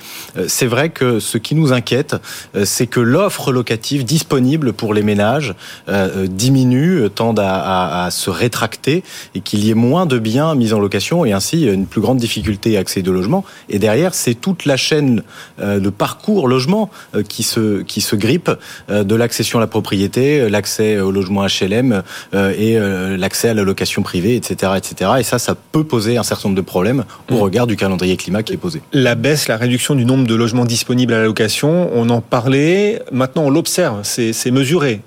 [0.48, 2.16] c'est vrai que ce qui nous inquiète,
[2.64, 5.56] c'est que l'offre locative disponible pour les ménages
[5.88, 9.04] diminue, tend à, se rétracter,
[9.36, 12.20] et qu'il y ait moins de biens mis en location et ainsi une plus grande
[12.20, 13.44] difficulté à accéder au logement.
[13.68, 15.24] Et derrière, c'est toute la chaîne
[15.60, 18.52] euh, de parcours logement euh, qui se qui se grippe
[18.92, 22.78] euh, de l'accession à la propriété, l'accès au logement HLM et
[23.18, 25.12] l'accès à la location privée, etc., etc.
[25.20, 27.40] Et ça, ça peut poser un certain nombre de problèmes au mmh.
[27.40, 28.82] regard du calendrier climat qui est posé.
[28.94, 33.02] La baisse, la réduction du nombre de logements disponibles à la location, on en parlait.
[33.12, 34.02] Maintenant, on l'observe.
[34.04, 35.02] C'est mesuré.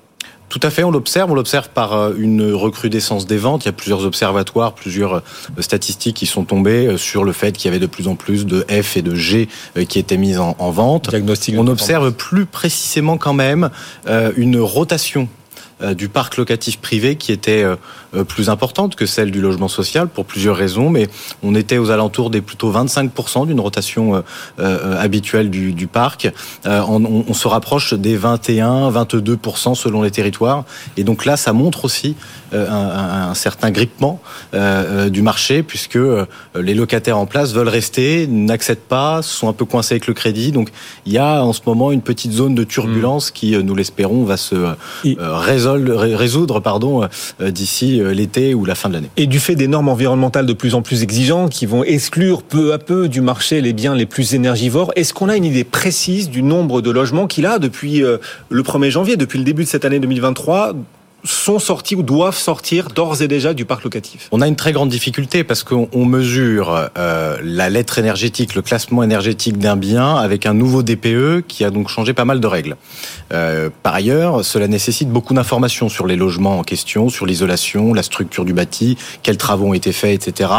[0.48, 1.30] Tout à fait, on l'observe.
[1.30, 3.64] On l'observe par euh, une recrudescence des ventes.
[3.64, 5.20] Il y a plusieurs observatoires, plusieurs euh,
[5.60, 8.46] statistiques qui sont tombées euh, sur le fait qu'il y avait de plus en plus
[8.46, 9.48] de F et de G
[9.88, 11.10] qui étaient mises en, vente.
[11.10, 13.70] Diagnostic on observe plus précisément quand même
[14.36, 15.28] une rotation
[15.96, 17.64] du parc locatif privé qui était
[18.22, 21.08] plus importante que celle du logement social pour plusieurs raisons, mais
[21.42, 24.22] on était aux alentours des plutôt 25% d'une rotation
[24.58, 26.32] habituelle du, du parc.
[26.64, 30.64] On, on, se rapproche des 21, 22% selon les territoires.
[30.96, 32.16] Et donc là, ça montre aussi
[32.52, 34.20] un, un, un certain grippement
[34.52, 35.98] du marché puisque
[36.54, 40.52] les locataires en place veulent rester, n'accèdent pas, sont un peu coincés avec le crédit.
[40.52, 40.70] Donc
[41.06, 44.36] il y a en ce moment une petite zone de turbulence qui, nous l'espérons, va
[44.36, 44.54] se
[45.04, 47.08] résolve, résoudre pardon
[47.40, 49.10] d'ici l'été ou la fin de l'année.
[49.16, 52.72] Et du fait des normes environnementales de plus en plus exigeantes qui vont exclure peu
[52.72, 56.30] à peu du marché les biens les plus énergivores, est-ce qu'on a une idée précise
[56.30, 59.84] du nombre de logements qu'il a depuis le 1er janvier, depuis le début de cette
[59.84, 60.74] année 2023
[61.24, 64.72] sont sortis ou doivent sortir d'ores et déjà du parc locatif On a une très
[64.72, 70.44] grande difficulté parce qu'on mesure euh, la lettre énergétique, le classement énergétique d'un bien avec
[70.44, 72.76] un nouveau DPE qui a donc changé pas mal de règles.
[73.32, 78.02] Euh, par ailleurs, cela nécessite beaucoup d'informations sur les logements en question, sur l'isolation, la
[78.02, 80.50] structure du bâti, quels travaux ont été faits, etc.,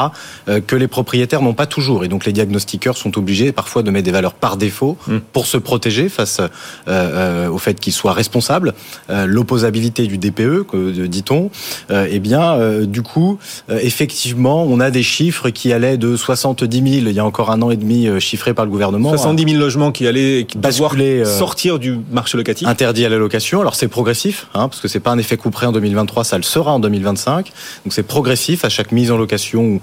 [0.49, 2.03] euh, que les propriétaires n'ont pas toujours.
[2.03, 5.17] Et donc les diagnostiqueurs sont obligés parfois de mettre des valeurs par défaut mmh.
[5.31, 6.41] pour se protéger face
[6.87, 8.73] euh, au fait qu'ils soient responsables.
[9.09, 11.49] L'opposabilité du DPE DPE, dit-on,
[11.89, 13.37] eh bien, du coup,
[13.69, 17.61] effectivement, on a des chiffres qui allaient de 70 000 il y a encore un
[17.61, 19.09] an et demi chiffrés par le gouvernement.
[19.09, 22.67] 70 000 logements qui allaient qui basculer, sortir du marché locatif.
[22.67, 23.61] Interdit à la location.
[23.61, 26.43] Alors c'est progressif, hein, parce que c'est pas un effet couperé en 2023, ça le
[26.43, 27.51] sera en 2025.
[27.85, 29.81] Donc c'est progressif à chaque mise en location ou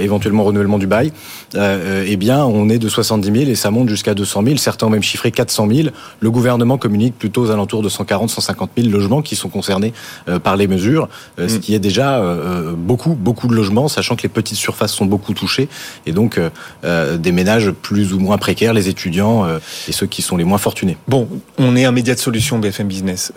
[0.00, 1.12] éventuellement renouvellement du bail.
[1.54, 4.56] eh bien, on est de 70 000 et ça monte jusqu'à 200 000.
[4.56, 5.88] Certains ont même chiffré 400 000.
[6.20, 10.11] Le gouvernement communique plutôt aux alentours de 140 150 000 logements qui sont concernés euh,
[10.42, 11.60] par les mesures, euh, ce mm.
[11.60, 15.34] qui est déjà euh, beaucoup, beaucoup de logements, sachant que les petites surfaces sont beaucoup
[15.34, 15.68] touchées
[16.06, 16.38] et donc
[16.82, 19.46] des ménages plus ou moins précaires, les étudiants
[19.88, 20.96] et ceux qui sont les moins fortunés.
[21.08, 23.32] Bon, on est un média de solution BFM Business.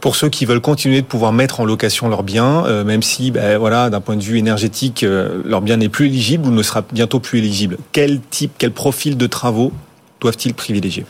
[0.00, 3.58] pour ceux qui veulent continuer de pouvoir mettre en location leurs biens, même si, ben,
[3.58, 5.04] voilà, d'un point de vue énergétique,
[5.44, 7.78] leur bien n'est plus éligible ou ne sera bientôt plus éligible.
[7.92, 9.72] Quel type, quel profil de travaux
[10.20, 11.04] doivent-ils privilégier?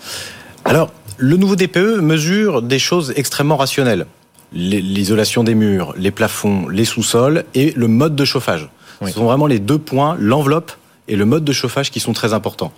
[0.65, 4.07] Alors, le nouveau DPE mesure des choses extrêmement rationnelles.
[4.53, 8.69] L'isolation des murs, les plafonds, les sous-sols et le mode de chauffage.
[9.05, 10.73] Ce sont vraiment les deux points, l'enveloppe
[11.07, 12.73] et le mode de chauffage qui sont très importants.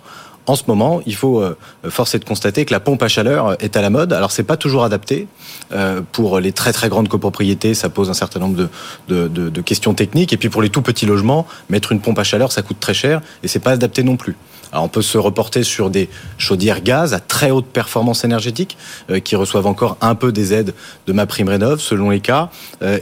[0.47, 1.55] En ce moment, il faut euh,
[1.89, 4.11] forcer de constater que la pompe à chaleur est à la mode.
[4.11, 5.27] Alors c'est pas toujours adapté
[5.71, 7.75] euh, pour les très très grandes copropriétés.
[7.75, 8.69] Ça pose un certain nombre de,
[9.07, 10.33] de, de, questions techniques.
[10.33, 12.95] Et puis pour les tout petits logements, mettre une pompe à chaleur, ça coûte très
[12.95, 14.35] cher et c'est pas adapté non plus.
[14.73, 18.77] On peut se reporter sur des chaudières gaz à très haute performance énergétique
[19.09, 20.73] euh, qui reçoivent encore un peu des aides
[21.07, 22.49] de ma prime rénov selon les cas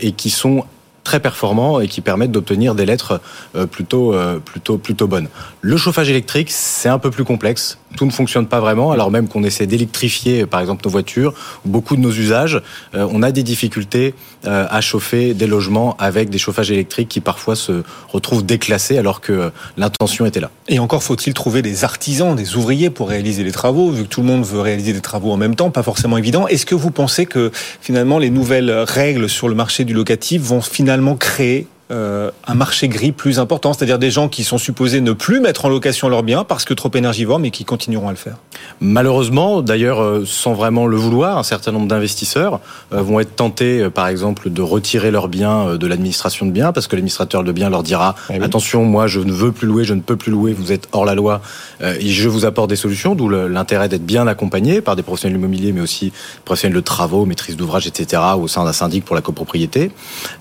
[0.02, 0.66] et qui sont
[1.10, 3.20] très performants et qui permettent d'obtenir des lettres
[3.56, 5.28] euh, plutôt, euh, plutôt, plutôt bonnes.
[5.62, 7.80] Le chauffage électrique, c'est un peu plus complexe.
[7.96, 11.34] Tout ne fonctionne pas vraiment, alors même qu'on essaie d'électrifier, par exemple, nos voitures,
[11.66, 12.62] beaucoup de nos usages.
[12.96, 14.14] Euh, on a des difficultés
[14.46, 19.52] à chauffer des logements avec des chauffages électriques qui parfois se retrouvent déclassés alors que
[19.76, 20.50] l'intention était là.
[20.70, 24.22] Et encore faut-il trouver des artisans, des ouvriers pour réaliser les travaux, vu que tout
[24.22, 26.48] le monde veut réaliser des travaux en même temps, pas forcément évident.
[26.48, 30.62] Est-ce que vous pensez que finalement les nouvelles règles sur le marché du locatif vont
[30.62, 35.12] finalement créer euh, un marché gris plus important, c'est-à-dire des gens qui sont supposés ne
[35.12, 38.18] plus mettre en location leurs biens parce que trop énergivores, mais qui continueront à le
[38.18, 38.36] faire.
[38.80, 42.60] Malheureusement, d'ailleurs, euh, sans vraiment le vouloir, un certain nombre d'investisseurs
[42.94, 46.86] euh, vont être tentés, par exemple, de retirer leurs biens de l'administration de biens parce
[46.86, 49.96] que l'administrateur de biens leur dira eh attention, moi, je ne veux plus louer, je
[49.96, 51.42] ne peux plus louer, vous êtes hors la loi,
[51.82, 53.16] et je vous apporte des solutions.
[53.16, 56.12] D'où l'intérêt d'être bien accompagné par des professionnels immobiliers, mais aussi
[56.46, 59.92] professionnels de travaux, maîtrise d'ouvrage, etc., au sein d'un syndic pour la copropriété.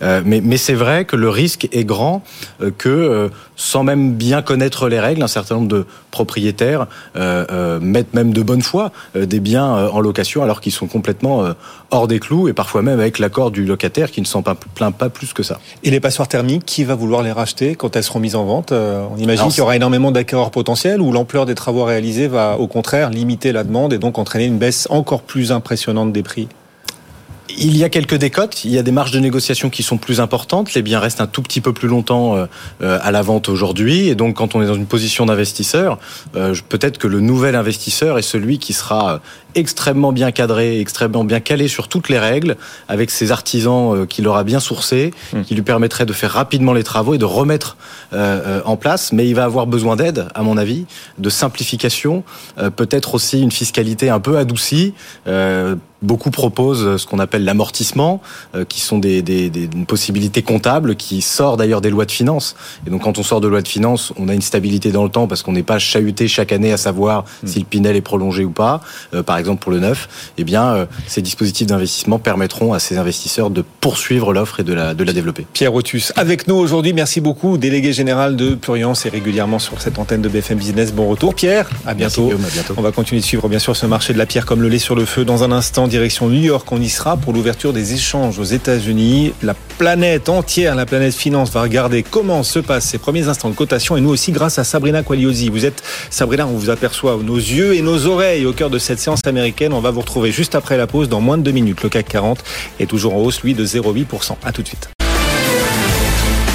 [0.02, 2.22] mais, mais c'est vrai que le risque est grand
[2.62, 7.79] euh, que, euh, sans même bien connaître les règles, un certain nombre de propriétaires euh,
[7.81, 11.44] mettent même de bonne foi des biens en location alors qu'ils sont complètement
[11.90, 15.09] hors des clous et parfois même avec l'accord du locataire qui ne s'en plaint pas
[15.11, 15.59] plus que ça.
[15.85, 18.72] Et les passoires thermiques, qui va vouloir les racheter quand elles seront mises en vente
[18.72, 22.66] On imagine qu'il y aura énormément d'acquéreurs potentiels ou l'ampleur des travaux réalisés va au
[22.66, 26.48] contraire limiter la demande et donc entraîner une baisse encore plus impressionnante des prix?
[27.56, 30.20] Il y a quelques décotes, il y a des marges de négociation qui sont plus
[30.20, 32.46] importantes, les biens restent un tout petit peu plus longtemps euh,
[32.82, 35.98] euh, à la vente aujourd'hui, et donc quand on est dans une position d'investisseur,
[36.37, 39.20] euh, peut-être que le nouvel investisseur est celui qui sera
[39.54, 42.56] extrêmement bien cadré, extrêmement bien calé sur toutes les règles,
[42.87, 45.42] avec ses artisans qu'il aura bien sourcés, hmm.
[45.42, 47.76] qui lui permettraient de faire rapidement les travaux et de remettre
[48.12, 50.87] en place, mais il va avoir besoin d'aide, à mon avis,
[51.18, 52.22] de simplification,
[52.76, 54.94] peut-être aussi une fiscalité un peu adoucie,
[56.00, 58.20] Beaucoup proposent ce qu'on appelle l'amortissement,
[58.54, 62.54] euh, qui sont des, des, des possibilités comptables qui sort d'ailleurs des lois de finances.
[62.87, 65.11] Et donc quand on sort de loi de finances, on a une stabilité dans le
[65.11, 67.46] temps parce qu'on n'est pas chahuté chaque année à savoir hmm.
[67.48, 68.80] si le Pinel est prolongé ou pas.
[69.12, 72.96] Euh, par exemple pour le neuf, eh bien euh, ces dispositifs d'investissement permettront à ces
[72.96, 75.46] investisseurs de poursuivre l'offre et de la, de la développer.
[75.52, 79.98] Pierre Otus, avec nous aujourd'hui, merci beaucoup, délégué général de Puriance et régulièrement sur cette
[79.98, 80.92] antenne de BFM Business.
[80.92, 82.30] Bon retour Pierre, à bientôt.
[82.30, 82.74] à bientôt.
[82.76, 84.78] On va continuer de suivre bien sûr ce marché de la pierre comme le lait
[84.78, 86.70] sur le feu dans un instant direction New York.
[86.70, 89.33] On y sera pour l'ouverture des échanges aux États-Unis.
[89.42, 93.55] La planète entière, la planète finance, va regarder comment se passent ces premiers instants de
[93.55, 93.96] cotation.
[93.96, 95.48] Et nous aussi, grâce à Sabrina Quagliosi.
[95.48, 98.98] Vous êtes, Sabrina, on vous aperçoit nos yeux et nos oreilles au cœur de cette
[98.98, 99.72] séance américaine.
[99.72, 101.83] On va vous retrouver juste après la pause dans moins de deux minutes.
[101.83, 102.44] Le CAC 40
[102.81, 104.37] est toujours en hausse, lui, de 0,8%.
[104.44, 104.90] À tout de suite.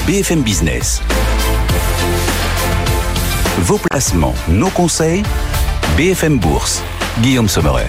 [0.08, 1.02] BFM Business.
[3.60, 5.24] Vos placements, nos conseils.
[5.96, 6.82] BFM Bourse.
[7.22, 7.88] Guillaume Sommerer.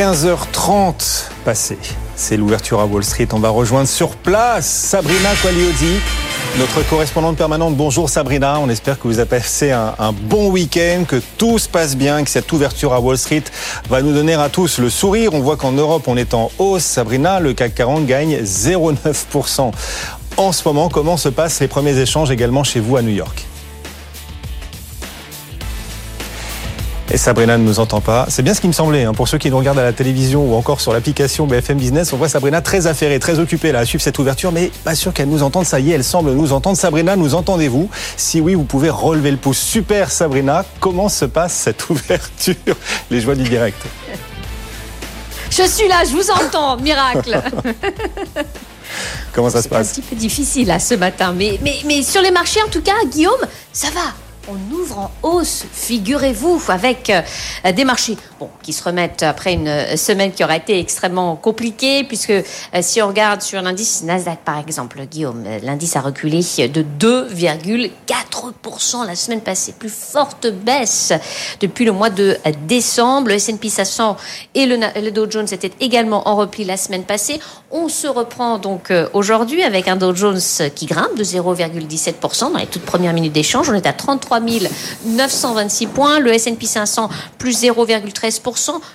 [0.00, 1.76] 15h30 passé.
[2.16, 3.28] C'est l'ouverture à Wall Street.
[3.34, 6.00] On va rejoindre sur place Sabrina Quagliozzi,
[6.58, 7.76] notre correspondante permanente.
[7.76, 11.68] Bonjour Sabrina, on espère que vous avez passé un, un bon week-end, que tout se
[11.68, 13.44] passe bien, que cette ouverture à Wall Street
[13.90, 15.34] va nous donner à tous le sourire.
[15.34, 16.84] On voit qu'en Europe, on est en hausse.
[16.84, 19.70] Sabrina, le CAC 40 gagne 0,9%.
[20.38, 23.49] En ce moment, comment se passent les premiers échanges également chez vous à New York?
[27.12, 28.26] Et Sabrina ne nous entend pas.
[28.28, 29.02] C'est bien ce qui me semblait.
[29.02, 29.14] Hein.
[29.14, 32.16] Pour ceux qui nous regardent à la télévision ou encore sur l'application BFM Business, on
[32.16, 35.28] voit Sabrina très affairée, très occupée là, à suivre cette ouverture, mais pas sûr qu'elle
[35.28, 35.66] nous entende.
[35.66, 36.76] Ça y est, elle semble nous entendre.
[36.76, 37.90] Sabrina, nous entendez-vous?
[38.16, 39.58] Si oui, vous pouvez relever le pouce.
[39.58, 42.54] Super Sabrina, comment se passe cette ouverture?
[43.10, 43.82] Les joies du direct.
[45.50, 47.42] Je suis là, je vous entends, miracle.
[49.32, 52.02] Comment ça se passe C'est un petit peu difficile là ce matin, mais, mais, mais
[52.02, 53.40] sur les marchés en tout cas, Guillaume,
[53.72, 54.14] ça va
[54.50, 58.16] on ouvre en hausse, figurez-vous, avec euh, des marchés
[58.62, 62.42] qui se remettent après une euh, semaine qui aura été extrêmement compliquée, puisque euh,
[62.80, 69.14] si on regarde sur l'indice Nasdaq, par exemple, Guillaume, l'indice a reculé de 2,4% la
[69.14, 71.12] semaine passée, plus forte baisse
[71.60, 73.28] depuis le mois de décembre.
[73.28, 74.16] Le S&P 500
[74.54, 77.40] et le Dow Jones étaient également en repli la semaine passée.
[77.70, 80.40] On se reprend donc aujourd'hui avec un Dow Jones
[80.74, 83.70] qui grimpe de 0,17% dans les toutes premières minutes d'échange.
[83.70, 84.40] On est à 33
[85.04, 86.20] 926 points.
[86.20, 88.29] Le S&P 500 plus 0,13%,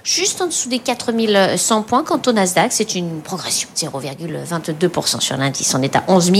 [0.04, 2.04] juste en dessous des 4100 points.
[2.04, 5.74] Quant au Nasdaq, c'est une progression de 0,22% sur l'indice.
[5.76, 6.32] On est à 11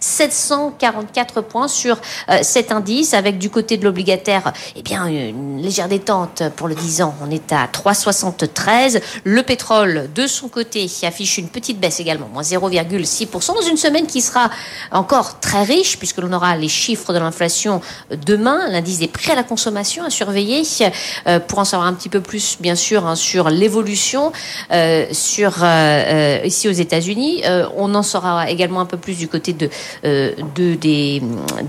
[0.00, 5.88] 744 points sur euh, cet indice, avec du côté de l'obligataire, eh bien une légère
[5.88, 7.14] détente pour le 10 ans.
[7.22, 9.00] On est à 3,73.
[9.24, 14.06] Le pétrole, de son côté, affiche une petite baisse également, moins 0,6%, dans une semaine
[14.06, 14.50] qui sera
[14.92, 17.80] encore très riche, puisque l'on aura les chiffres de l'inflation
[18.26, 20.62] demain l'indice des prix à la consommation à surveiller
[21.26, 24.32] euh, pour en savoir un petit peu plus, bien sûr, hein, sur l'évolution
[24.72, 27.42] euh, sur euh, ici aux États-Unis.
[27.76, 29.70] on en saura également un peu plus du côté de,
[30.02, 31.22] de des,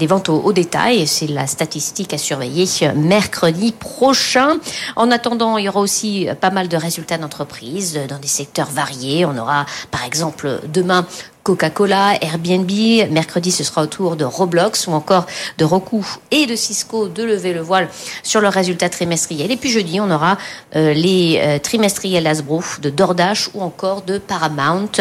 [0.08, 1.08] ventes au, détail.
[1.08, 4.58] C'est la statistique à surveiller mercredi prochain.
[4.96, 9.26] En attendant, il y aura aussi pas mal de résultats d'entreprise dans des secteurs variés.
[9.26, 11.06] On aura, par exemple, demain
[11.50, 12.70] Coca-Cola, Airbnb.
[13.10, 15.26] Mercredi, ce sera au tour de Roblox ou encore
[15.58, 17.90] de Roku et de Cisco de lever le voile
[18.22, 19.50] sur le résultat trimestriel.
[19.52, 20.38] Et puis jeudi, on aura
[20.76, 24.92] euh, les euh, trimestriels Hasbro de DoorDash ou encore de Paramount.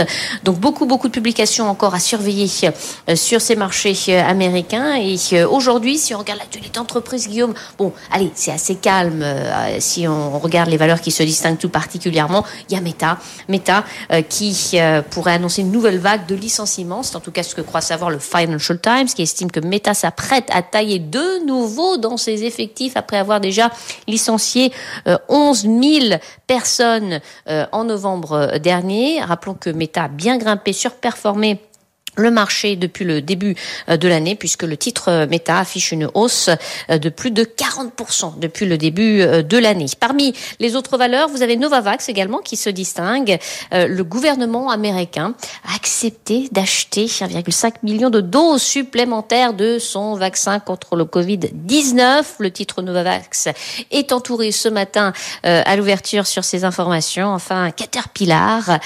[0.43, 2.49] Donc beaucoup, beaucoup de publications encore à surveiller
[3.11, 4.95] euh, sur ces marchés américains.
[4.97, 9.23] Et aujourd'hui, si on regarde l'actualité d'entreprise, Guillaume, bon, allez, c'est assez calme.
[9.81, 13.85] si on regarde les valeurs qui se distinguent tout particulièrement, il y a Meta, Meta
[14.31, 14.79] qui
[15.11, 17.03] pourrait annoncer une nouvelle vague de licenciements.
[17.03, 19.95] C'est en tout cas ce que croit savoir le Financial Times, qui estime que Meta
[19.95, 23.71] s'apprête à tailler de nouveau dans ses effectifs après avoir déjà
[24.07, 24.73] licencié
[25.29, 29.21] 11 euh, 000 personnes euh, en novembre euh, dernier.
[29.21, 31.61] Rappelons que Meta a bien grimpé, surperformé
[32.19, 33.57] le marché depuis le début
[33.89, 36.51] euh, de l'année, puisque le titre euh, Meta affiche une hausse
[36.91, 39.87] euh, de plus de 40% depuis le début de l'année.
[39.99, 43.39] Parmi les autres valeurs, vous avez Novavax également qui se distingue.
[43.73, 50.97] Le gouvernement américain a accepté d'acheter 1,5 million de doses supplémentaires de son vaccin contre
[50.97, 52.25] le Covid-19.
[52.41, 53.49] Le titre Novavax
[53.91, 57.29] est entouré ce matin à l'ouverture sur ces informations.
[57.29, 58.79] Enfin, Caterpillar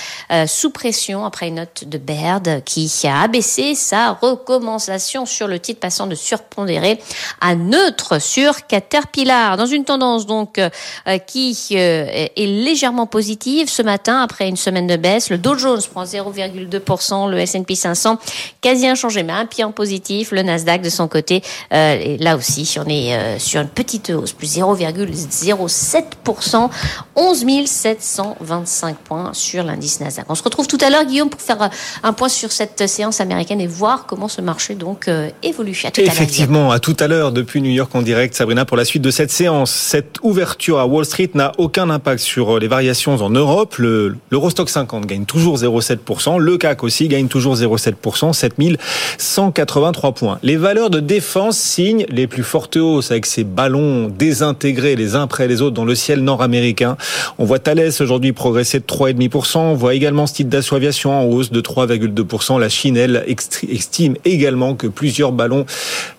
[0.46, 5.78] sous pression après une note de Baird qui a abaissé sa recommandation sur le titre
[5.78, 6.98] passant de surpondéré
[7.40, 9.56] à neutre sur Caterpillar.
[9.56, 10.68] Dans une tendance donc euh,
[11.18, 15.30] qui euh, est légèrement positive ce matin après une semaine de baisse.
[15.30, 18.18] Le Dow Jones prend 0,2%, le S&P 500
[18.60, 20.32] quasi inchangé mais un pied en positif.
[20.32, 24.56] Le Nasdaq de son côté, euh, là aussi on est sur une petite hausse, plus
[24.56, 26.70] 0,07%,
[27.14, 30.24] 11 725 points sur l'indice Nasdaq.
[30.28, 31.70] On se retrouve tout à l'heure Guillaume pour faire
[32.02, 35.78] un point sur cette séance américaine et voir comment ce marché donc euh, évolue.
[35.98, 39.10] Effectivement, à, tout à l'heure depuis New York en direct, Sabrina, pour la suite de
[39.10, 39.70] cette séance.
[39.70, 43.76] Cette ouverture à Wall Street n'a aucun impact sur euh, les variations en Europe.
[43.76, 46.38] Le l'Eurostock 50 gagne toujours 0,7%.
[46.38, 50.38] Le CAC aussi gagne toujours 0,7%, 7183 points.
[50.42, 55.22] Les valeurs de défense signent les plus fortes hausses avec ces ballons désintégrés les uns
[55.22, 56.96] après les autres dans le ciel nord-américain.
[57.38, 59.58] On voit Thales aujourd'hui progresser de 3,5%.
[59.58, 62.58] On voit également ce titre d'assaut aviation en hausse de 3,2%.
[62.58, 63.24] La Chine elle
[63.68, 65.66] estime également que plusieurs ballons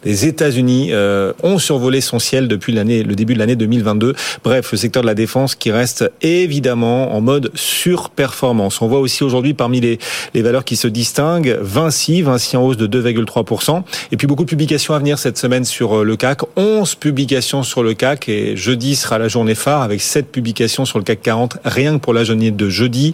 [0.04, 4.16] des États-Unis euh, ont survolé son ciel depuis l'année, le début de l'année 2022.
[4.44, 8.82] Bref, le secteur de la défense qui reste évidemment en mode surperformance.
[8.82, 10.00] On voit aussi aujourd'hui parmi les,
[10.34, 13.84] les valeurs qui se distinguent Vinci, Vinci en hausse de 2,3%.
[14.12, 16.42] Et puis beaucoup de publications à venir cette semaine sur euh, le CAC.
[16.56, 21.00] 11 publications sur le CAC et jeudi sera la journée phare avec 7 publications sur
[21.00, 23.12] le CAC 40 rien que pour la journée de jeudi.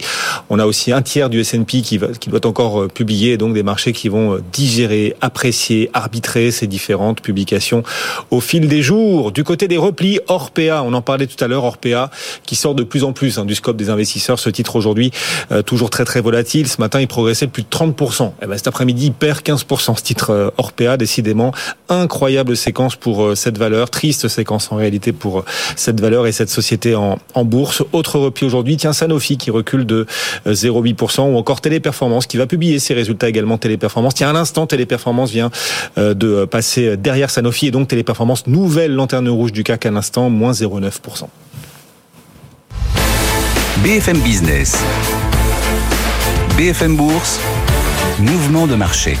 [0.48, 3.62] On a aussi un tiers du S&P qui, qui doit encore euh, publier donc des
[3.62, 7.82] marchés qui vont digérer, apprécier, arbitrer ces différentes publications
[8.30, 9.32] au fil des jours.
[9.32, 12.10] Du côté des replis, Orpea, on en parlait tout à l'heure, Orpea,
[12.44, 14.38] qui sort de plus en plus hein, du scope des investisseurs.
[14.38, 15.10] Ce titre aujourd'hui,
[15.52, 16.68] euh, toujours très très volatile.
[16.68, 18.28] Ce matin, il progressait plus de 30%.
[18.28, 19.96] Et eh ben, cet après-midi, il perd 15%.
[19.96, 21.52] Ce titre euh, Orpea, décidément,
[21.88, 23.90] incroyable séquence pour euh, cette valeur.
[23.90, 25.44] Triste séquence en réalité pour
[25.76, 27.82] cette valeur et cette société en, en bourse.
[27.92, 30.06] Autre repli aujourd'hui, tiens, Sanofi qui recule de
[30.46, 34.14] 0,8% ou encore Téléperformance qui va publier ses résultats également Téléperformance.
[34.14, 35.50] Tiens, à l'instant, Téléperformance vient
[35.96, 40.52] de passer derrière Sanofi et donc Téléperformance, nouvelle lanterne rouge du CAC à l'instant, moins
[40.52, 41.26] 0,9%.
[43.82, 44.76] BFM Business.
[46.58, 47.40] BFM Bourse.
[48.18, 49.16] Mouvement de marché.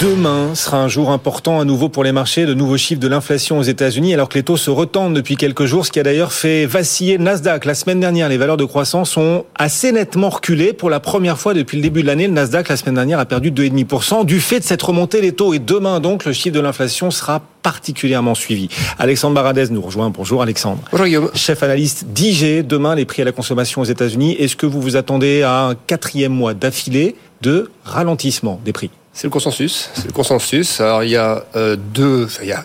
[0.00, 3.58] Demain sera un jour important à nouveau pour les marchés, de nouveaux chiffres de l'inflation
[3.58, 6.32] aux États-Unis, alors que les taux se retendent depuis quelques jours, ce qui a d'ailleurs
[6.32, 7.66] fait vaciller Nasdaq.
[7.66, 10.72] La semaine dernière, les valeurs de croissance ont assez nettement reculé.
[10.72, 13.26] Pour la première fois depuis le début de l'année, le Nasdaq, la semaine dernière, a
[13.26, 15.52] perdu 2,5% du fait de cette remontée des taux.
[15.52, 18.70] Et demain, donc, le chiffre de l'inflation sera particulièrement suivi.
[18.98, 20.08] Alexandre Baradez nous rejoint.
[20.08, 20.80] Bonjour Alexandre.
[20.92, 21.30] Bonjour Guillaume.
[21.34, 22.66] Chef analyste d'IG.
[22.66, 24.32] Demain, les prix à la consommation aux États-Unis.
[24.38, 28.90] Est-ce que vous vous attendez à un quatrième mois d'affilée de ralentissement des prix?
[29.12, 29.90] C'est le consensus.
[29.94, 30.80] C'est le consensus.
[30.80, 32.64] Alors il y a euh, deux, il y a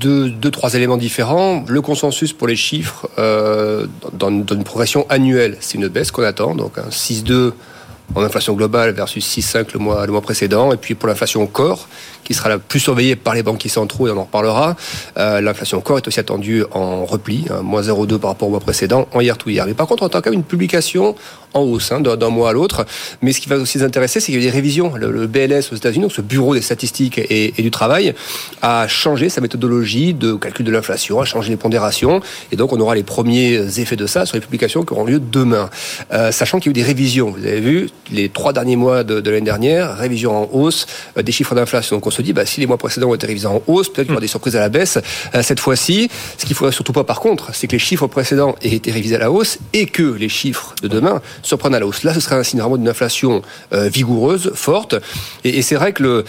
[0.00, 1.64] deux, deux, trois éléments différents.
[1.66, 6.54] Le consensus pour les chiffres euh, dans, une progression annuelle, c'est une baisse qu'on attend,
[6.54, 7.52] donc un 6,2
[8.14, 10.72] en inflation globale versus 6,5 le mois, le mois précédent.
[10.72, 11.88] Et puis pour l'inflation corps,
[12.24, 14.76] qui sera la plus surveillée par les banquiers centraux, et on en reparlera,
[15.16, 18.60] euh, l'inflation corps est aussi attendue en repli, hein, moins 0,2 par rapport au mois
[18.60, 19.64] précédent, en hier tout hier.
[19.66, 21.14] Mais par contre, on attend quand même une publication
[21.54, 22.84] en hausse hein, d'un mois à l'autre.
[23.22, 24.94] Mais ce qui va aussi intéresser, c'est qu'il y a des révisions.
[24.96, 28.14] Le, BLS aux États-Unis, donc ce bureau des statistiques et, du travail,
[28.62, 32.20] a changé sa méthodologie de calcul de l'inflation, a changé les pondérations.
[32.52, 35.20] Et donc, on aura les premiers effets de ça sur les publications qui auront lieu
[35.20, 35.70] demain.
[36.12, 37.30] Euh, sachant qu'il y a eu des révisions.
[37.30, 40.86] Vous avez vu, les trois derniers mois de, l'année dernière, révision en hausse
[41.16, 41.96] euh, des chiffres d'inflation.
[41.96, 44.06] Donc, on se dit, bah, si les mois précédents ont été révisés en hausse, peut-être
[44.06, 44.98] qu'il y aura des surprises à la baisse.
[45.34, 48.06] Euh, cette fois-ci, ce qu'il ne faudrait surtout pas, par contre, c'est que les chiffres
[48.06, 51.80] précédents aient été révisés à la hausse et que les chiffres de demain surprennent à
[51.80, 52.04] la hausse.
[52.04, 53.42] Là, ce serait un signe vraiment d'une inflation
[53.72, 54.94] euh, vigoureuse, forte.
[55.44, 56.24] Et, c'est vrai que le,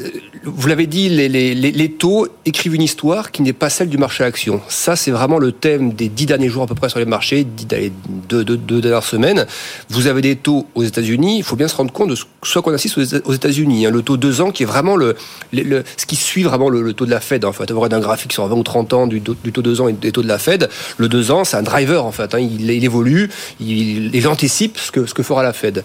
[0.00, 0.08] euh,
[0.42, 3.98] vous l'avez dit, les, les, les, taux écrivent une histoire qui n'est pas celle du
[3.98, 4.62] marché à action.
[4.68, 7.44] Ça, c'est vraiment le thème des dix derniers jours à peu près sur les marchés,
[7.44, 9.46] dix, deux, deux, deux dernières semaines.
[9.90, 11.38] Vous avez des taux aux États-Unis.
[11.38, 13.86] Il faut bien se rendre compte de ce qu'on assiste aux États-Unis.
[13.86, 13.90] Hein.
[13.90, 15.14] le taux 2 ans qui est vraiment le,
[15.52, 17.44] le, ce qui suit vraiment le, taux de la Fed.
[17.44, 19.88] En fait, avoir un graphique sur 20 ou 30 ans du, du taux 2 ans
[19.88, 20.70] et des taux de la Fed.
[20.96, 22.34] Le 2 ans, c'est un driver en fait.
[22.34, 22.40] Hein.
[22.40, 23.28] il, il, évolue,
[23.60, 25.84] il, il anticipe ce que, ce que fera la Fed.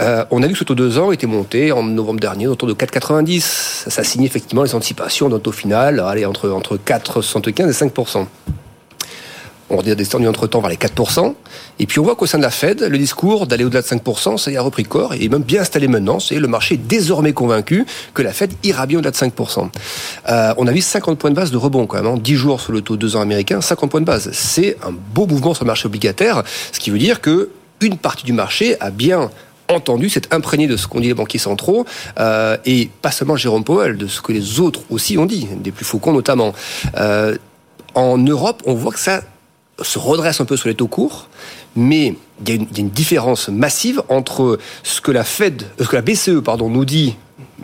[0.00, 2.68] Euh, on a vu que ce taux 2 ans était monté en novembre dernier autour
[2.68, 3.40] de 4,90.
[3.90, 7.92] Ça, signe effectivement les anticipations d'un taux final allez, entre, entre 4,75 et 5
[9.72, 11.34] on est descendu entre-temps vers les 4%.
[11.78, 14.36] Et puis on voit qu'au sein de la Fed, le discours d'aller au-delà de 5%,
[14.36, 16.20] ça y a repris corps et est même bien installé maintenant.
[16.20, 19.70] C'est le marché est désormais convaincu que la Fed ira bien au-delà de 5%.
[20.28, 22.36] Euh, on a vu 50 points de base de rebond quand même, 10 hein.
[22.36, 24.30] jours sur le taux 2 ans américain, 50 points de base.
[24.32, 28.24] C'est un beau mouvement sur le marché obligataire, ce qui veut dire que une partie
[28.24, 29.30] du marché a bien
[29.68, 31.84] entendu, s'est imprégné de ce qu'ont dit les banquiers centraux,
[32.18, 35.72] euh, et pas seulement Jérôme Powell, de ce que les autres aussi ont dit, des
[35.72, 36.52] plus faucons notamment.
[36.96, 37.36] Euh,
[37.94, 39.22] en Europe, on voit que ça
[39.80, 41.28] se redresse un peu sur les taux courts,
[41.74, 46.02] mais il y, a une, différence massive entre ce que la Fed, ce que la
[46.02, 47.16] BCE pardon, nous dit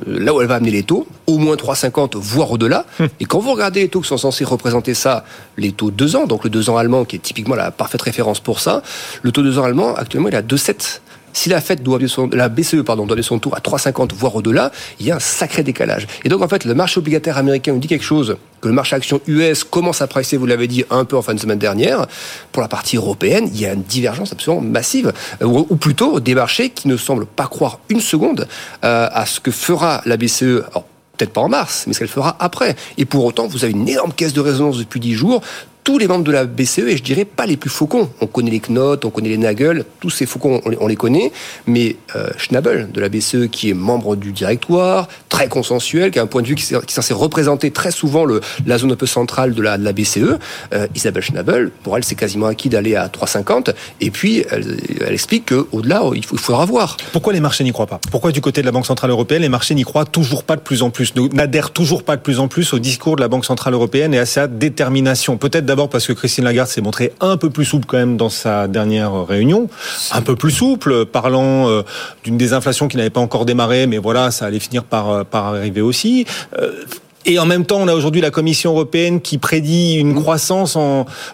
[0.07, 2.87] euh, là où elle va amener les taux, au moins 3,50, voire au-delà.
[3.01, 3.09] Hum.
[3.21, 5.25] Et quand vous regardez les taux qui sont censés représenter ça,
[5.57, 8.41] les taux 2 ans, donc le 2 ans allemand qui est typiquement la parfaite référence
[8.41, 8.83] pour ça,
[9.23, 11.01] le taux 2 ans allemand actuellement il est à 2,7.
[11.39, 14.73] Si la Fed doit son, la BCE pardon doit son tour à 3,50 voire au-delà,
[14.99, 16.09] il y a un sacré décalage.
[16.25, 18.97] Et donc en fait, le marché obligataire américain nous dit quelque chose que le marché
[18.97, 22.09] action US commence à presser, vous l'avez dit un peu en fin de semaine dernière.
[22.51, 26.35] Pour la partie européenne, il y a une divergence absolument massive, euh, ou, plutôt des
[26.35, 28.49] marchés qui ne semblent pas croire une seconde
[28.85, 30.65] euh, à ce que fera la BCE.
[31.17, 32.75] peut-être pas en mars, mais ce qu'elle fera après.
[32.97, 35.43] Et pour autant, vous avez une énorme caisse de résonance depuis 10 jours
[35.89, 38.11] tous les membres de la BCE, et je dirais pas les plus faucons.
[38.21, 41.33] On connaît les Knot, on connaît les Nagel, tous ces faucons, on les, connaît,
[41.67, 46.23] mais euh, Schnabel de la BCE, qui est membre du directoire, très consensuel, qui a
[46.23, 49.07] un point de vue qui, est censé représenter très souvent le, la zone un peu
[49.07, 50.37] centrale de la, de la BCE,
[50.75, 53.73] euh, Isabelle Schnabel, pour elle, c'est quasiment acquis d'aller à 3,50,
[54.03, 56.99] et puis elle, elle explique qu'au-delà, il, il faudra voir.
[57.13, 57.99] Pourquoi les marchés n'y croient pas?
[58.11, 60.61] Pourquoi du côté de la Banque Centrale Européenne, les marchés n'y croient toujours pas de
[60.61, 63.47] plus en plus, n'adhèrent toujours pas de plus en plus au discours de la Banque
[63.47, 65.39] Centrale Européenne et à sa détermination?
[65.39, 68.31] Peut-être d'abord parce que Christine Lagarde s'est montrée un peu plus souple quand même dans
[68.31, 69.69] sa dernière réunion,
[70.11, 71.83] un peu plus souple, parlant euh,
[72.25, 75.81] d'une désinflation qui n'avait pas encore démarré, mais voilà, ça allait finir par, euh, arriver
[75.81, 76.27] aussi.
[76.59, 76.73] Euh,
[77.27, 80.77] Et en même temps, on a aujourd'hui la Commission européenne qui prédit une croissance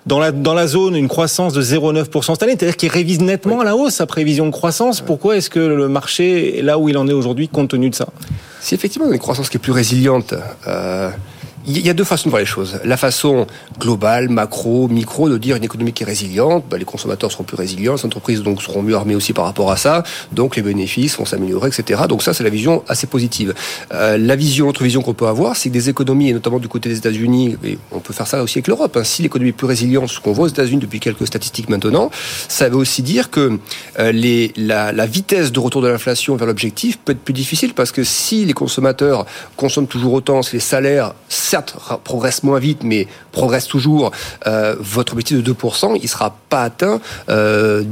[0.05, 3.75] dans, la, zone, une croissance de 0,9% cette année, c'est-à-dire qu'il révise nettement à la
[3.77, 5.01] hausse sa prévision de croissance.
[5.01, 7.95] Pourquoi est-ce que le marché est là où il en est aujourd'hui compte tenu de
[7.95, 8.09] ça?
[8.61, 10.35] Si effectivement une croissance qui est plus résiliente,
[11.67, 12.79] il y a deux façons de voir les choses.
[12.85, 13.47] La façon
[13.79, 17.57] globale, macro, micro, de dire une économie qui est résiliente, bah, les consommateurs seront plus
[17.57, 20.03] résilients, les entreprises donc seront mieux armées aussi par rapport à ça,
[20.33, 22.03] donc les bénéfices vont s'améliorer, etc.
[22.09, 23.55] Donc ça, c'est la vision assez positive.
[23.93, 26.69] Euh, la vision, autre vision qu'on peut avoir, c'est que des économies, et notamment du
[26.69, 28.97] côté des États-Unis, et on peut faire ça aussi avec l'Europe.
[28.97, 32.11] Hein, si l'économie est plus résiliente, ce qu'on voit aux États-Unis depuis quelques statistiques maintenant,
[32.49, 33.59] ça veut aussi dire que
[33.99, 37.73] euh, les, la, la vitesse de retour de l'inflation vers l'objectif peut être plus difficile
[37.73, 39.25] parce que si les consommateurs
[39.57, 41.15] consomment toujours autant, si les salaires
[41.55, 44.11] certes progressent moins vite, mais progressent toujours,
[44.49, 47.01] euh, votre objectif de 2%, il sera pas atteint.
[47.29, 47.85] Euh,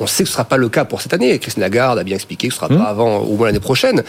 [0.00, 1.36] on sait que ce sera pas le cas pour cette année.
[1.40, 4.02] Christine Lagarde a bien expliqué que ce sera pas avant au moins l'année prochaine.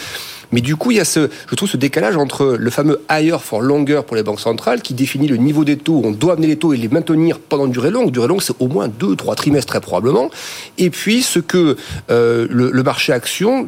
[0.51, 3.37] Mais du coup, il y a ce, je trouve ce décalage entre le fameux higher
[3.41, 6.01] for longer pour les banques centrales qui définit le niveau des taux.
[6.05, 8.11] On doit amener les taux et les maintenir pendant une durée longue.
[8.11, 10.29] Durée longue, c'est au moins deux, trois trimestres très probablement.
[10.77, 11.75] Et puis ce que
[12.11, 13.67] euh, le, le marché action,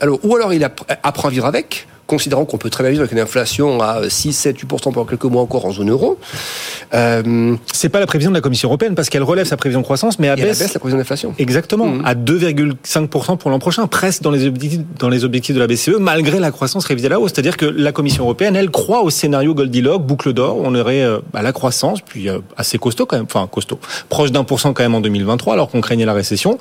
[0.00, 1.86] alors ou alors il app- apprend à vivre avec.
[2.06, 5.24] Considérant qu'on peut très bien vivre avec une inflation à 6, 7, 8% pendant quelques
[5.24, 6.18] mois encore en zone euro.
[6.92, 9.84] Euh, C'est pas la prévision de la Commission européenne parce qu'elle relève sa prévision de
[9.84, 11.34] croissance, mais et elle abaisse baisse la prévision d'inflation.
[11.38, 12.02] Exactement, Mhm.
[12.04, 15.96] à 2,5% pour l'an prochain, presque dans les objectifs, dans les objectifs de la BCE,
[15.98, 17.32] malgré la croissance révisée à la hausse.
[17.34, 21.18] C'est-à-dire que la Commission européenne, elle croit au scénario Goldilocks, boucle d'or, on aurait euh,
[21.32, 23.78] bah, la croissance, puis euh, assez costaud quand même, enfin costaud,
[24.08, 26.58] proche d'un pour cent quand même en 2023, alors qu'on craignait la récession.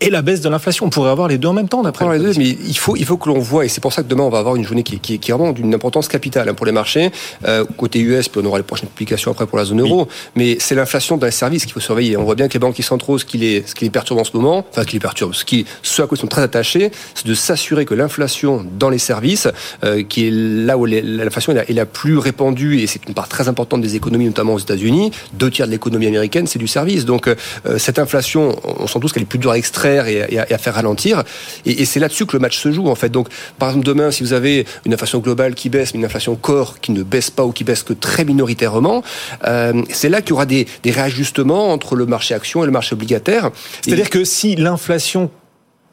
[0.00, 0.86] Et la baisse de l'inflation.
[0.86, 2.18] On pourrait avoir les deux en même temps, d'après.
[2.18, 4.08] Les deux, mais il faut, il faut que l'on voit, et c'est pour ça que
[4.08, 6.54] demain on va avoir une journée qui, qui, qui est vraiment d'une importance capitale hein,
[6.54, 7.10] pour les marchés.
[7.46, 10.56] Euh, côté US, puis on aura les prochaines publications après pour la zone euro, mais
[10.58, 12.16] c'est l'inflation dans les services qu'il faut surveiller.
[12.16, 14.24] On voit bien que les banques centraux, ce qui les, ce qui les perturbe en
[14.24, 16.42] ce moment, enfin ce qui les perturbe, ce, qui, ce à quoi ils sont très
[16.42, 19.48] attachés, c'est de s'assurer que l'inflation dans les services,
[19.84, 23.14] euh, qui est là où l'inflation est la, est la plus répandue, et c'est une
[23.14, 26.68] part très importante des économies, notamment aux États-Unis, deux tiers de l'économie américaine, c'est du
[26.68, 27.04] service.
[27.04, 27.34] Donc euh,
[27.78, 30.54] cette inflation, on sent tous qu'elle est plus dure à extraire et, et à, et
[30.54, 31.22] à faire ralentir.
[31.66, 33.08] Et, et c'est là-dessus que le match se joue en fait.
[33.08, 33.28] Donc
[33.58, 36.80] par exemple demain, si vous avez une inflation globale qui baisse, mais une inflation corps
[36.80, 39.02] qui ne baisse pas ou qui baisse que très minoritairement,
[39.46, 42.72] euh, c'est là qu'il y aura des, des réajustements entre le marché action et le
[42.72, 43.50] marché obligataire.
[43.82, 45.30] C'est-à-dire que si l'inflation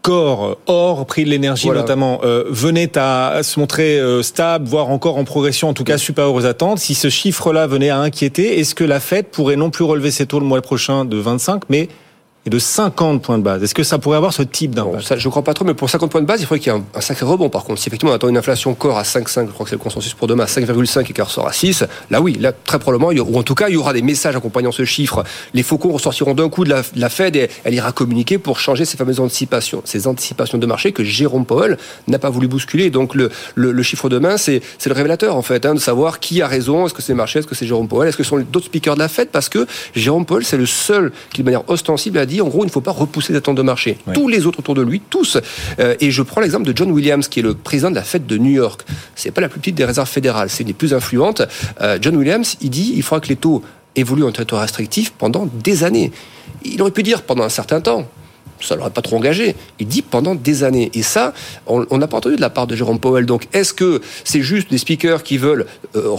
[0.01, 1.81] corps, hors prix de l'énergie Voilà.
[1.81, 5.97] notamment, euh, venait à se montrer euh, stable, voire encore en progression, en tout cas
[5.97, 9.69] supérieur aux attentes, si ce chiffre-là venait à inquiéter, est-ce que la Fed pourrait non
[9.69, 11.87] plus relever ses taux le mois prochain de 25, mais
[12.45, 15.29] et de 50 points de base Est-ce que ça pourrait avoir ce type d'impact je
[15.29, 16.83] crois pas trop, mais pour 50 points de base, il faudrait qu'il y ait un,
[16.95, 17.49] un sacré rebond.
[17.49, 19.75] Par contre, si effectivement on attend une inflation corps à 5,5, je crois que c'est
[19.75, 22.79] le consensus pour demain, à 5,5 et qu'elle ressort à 6, là oui, là très
[22.79, 24.85] probablement, il y aura- ou en tout cas, il y aura des messages accompagnant ce
[24.85, 25.23] chiffre.
[25.53, 28.59] Les faucons ressortiront d'un coup de la, de la Fed et elle ira communiquer pour
[28.59, 31.77] changer ces fameuses anticipations, ces anticipations de marché que Jérôme Powell
[32.07, 32.89] n'a pas voulu bousculer.
[32.89, 36.19] Donc le, le, le chiffre demain, c'est c'est le révélateur en fait, hein, de savoir
[36.19, 36.85] qui a raison.
[36.87, 38.65] Est-ce que c'est le marché, est-ce que c'est Jérôme Powell, est-ce que ce sont d'autres
[38.67, 39.29] speakers de la Fed?
[39.29, 42.63] Parce que Jérôme Powell, c'est le seul qui, de manière ostensible, a dit en gros,
[42.63, 43.97] il ne faut pas repousser les attentes de marché.
[44.13, 45.37] Tous les autres autour de lui, tous.
[45.79, 48.25] Euh, et je prends l'exemple de John Williams, qui est le président de la Fed
[48.25, 48.81] de New York.
[49.15, 51.41] C'est pas la plus petite des réserves fédérales, c'est une des plus influentes.
[51.81, 53.63] Euh, John Williams, il dit il faudra que les taux
[53.95, 56.11] évoluent en territoire restrictif pendant des années.
[56.63, 58.07] Il aurait pu dire pendant un certain temps
[58.61, 59.55] ça l'aurait pas trop engagé.
[59.79, 60.91] Il dit pendant des années.
[60.93, 61.33] Et ça,
[61.67, 63.25] on n'a pas entendu de la part de Jérôme Powell.
[63.25, 66.15] Donc, est-ce que c'est juste des speakers qui veulent euh,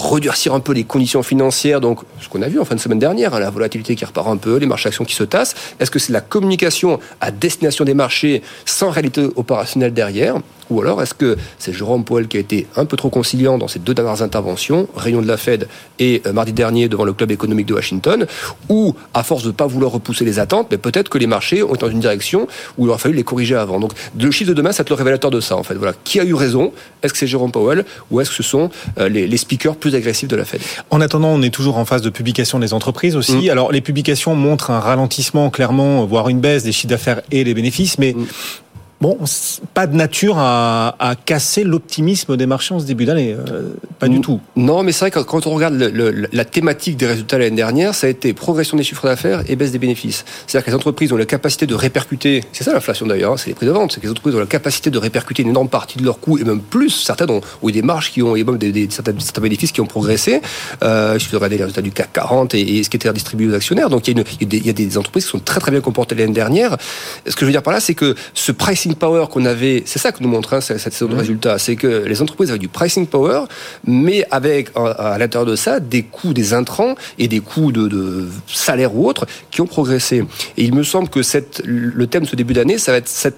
[0.50, 3.34] un peu les conditions financières Donc, ce qu'on a vu en fin de semaine dernière,
[3.34, 5.54] hein, la volatilité qui repart un peu, les marchés actions qui se tassent.
[5.80, 10.36] Est-ce que c'est la communication à destination des marchés sans réalité opérationnelle derrière?
[10.72, 13.68] Ou alors est-ce que c'est Jérôme Powell qui a été un peu trop conciliant dans
[13.68, 15.68] ses deux dernières interventions, réunion de la Fed
[15.98, 18.26] et euh, mardi dernier devant le club économique de Washington,
[18.68, 21.62] ou à force de ne pas vouloir repousser les attentes, mais peut-être que les marchés
[21.62, 22.48] ont été dans une direction
[22.78, 23.78] où il aurait fallu les corriger avant.
[23.78, 25.74] Donc le chiffre de demain, c'est le révélateur de ça en fait.
[25.74, 26.72] Voilà, qui a eu raison?
[27.02, 29.94] Est-ce que c'est Jérôme Powell ou est-ce que ce sont euh, les, les speakers plus
[29.94, 30.60] agressifs de la Fed?
[30.90, 33.48] En attendant, on est toujours en phase de publication des entreprises aussi.
[33.48, 33.50] Mm.
[33.50, 37.54] Alors, les publications montrent un ralentissement, clairement, voire une baisse des chiffres d'affaires et des
[37.54, 38.26] bénéfices, mais Mm.
[39.02, 39.18] Bon,
[39.74, 43.34] pas de nature à, à casser l'optimisme des marchés en ce début d'année.
[43.34, 44.40] Euh, pas du tout.
[44.56, 47.56] Non, mais c'est vrai que quand on regarde le- le- la thématique des résultats l'année
[47.56, 50.24] dernière, ça a été progression des chiffres d'affaires et baisse des bénéfices.
[50.46, 53.48] C'est-à-dire que les entreprises ont la capacité de répercuter, c'est ça l'inflation d'ailleurs, hein, c'est
[53.48, 55.68] les prix de vente, c'est que les entreprises ont la capacité de répercuter une énorme
[55.68, 58.36] partie de leurs coûts et même plus, certaines ont, ont eu des marges qui ont,
[58.36, 60.40] et même des, des- certains, certains bénéfices qui ont progressé.
[60.84, 63.54] Euh, je regarder les résultats du CAC 40 et, et ce qui était redistribué aux
[63.54, 63.88] actionnaires.
[63.90, 65.30] Donc il y, a une- il y a des, il y a des entreprises qui
[65.30, 66.76] sont très très bien comportées l'année dernière.
[67.26, 69.98] Ce que je veux dire par là, c'est que ce pricing power qu'on avait, c'est
[69.98, 72.68] ça que nous montre hein, cette saison de résultats, c'est que les entreprises avaient du
[72.68, 73.44] pricing power,
[73.84, 77.88] mais avec à, à l'intérieur de ça des coûts des intrants et des coûts de,
[77.88, 80.24] de salaire ou autres qui ont progressé.
[80.56, 83.08] Et il me semble que cette, le thème de ce début d'année, ça va être
[83.08, 83.36] cette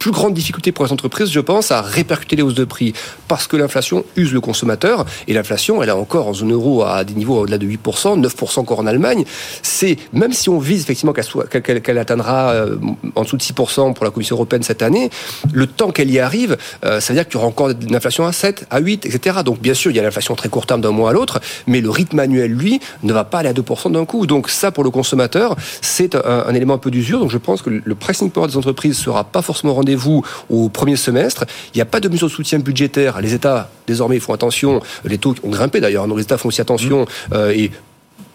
[0.00, 2.94] plus grande difficulté pour les entreprises, je pense, à répercuter les hausses de prix
[3.28, 7.04] parce que l'inflation use le consommateur et l'inflation, elle est encore en zone euro à
[7.04, 9.24] des niveaux au-delà de 8%, 9% encore en Allemagne.
[9.62, 12.76] C'est même si on vise effectivement qu'elle qu'elle atteindra euh,
[13.14, 15.10] en dessous de 6% pour la Commission européenne cette année,
[15.52, 18.26] le temps qu'elle y arrive, euh, ça veut dire qu'il y aura encore une inflation
[18.26, 19.40] à 7, à 8, etc.
[19.44, 21.82] Donc bien sûr, il y a l'inflation très court terme d'un mois à l'autre, mais
[21.82, 24.26] le rythme annuel, lui, ne va pas aller à 2% d'un coup.
[24.26, 27.20] Donc ça, pour le consommateur, c'est un, un, élément un peu d'usure.
[27.20, 30.68] Donc je pense que le pricing power des entreprises sera pas forcément rendez vous au
[30.68, 31.44] premier semestre.
[31.74, 33.20] Il n'y a pas de mesures de soutien budgétaire.
[33.20, 34.80] Les États, désormais, font attention.
[35.04, 36.06] Les taux ont grimpé d'ailleurs.
[36.06, 37.06] Nos États font aussi attention.
[37.32, 37.70] Euh, et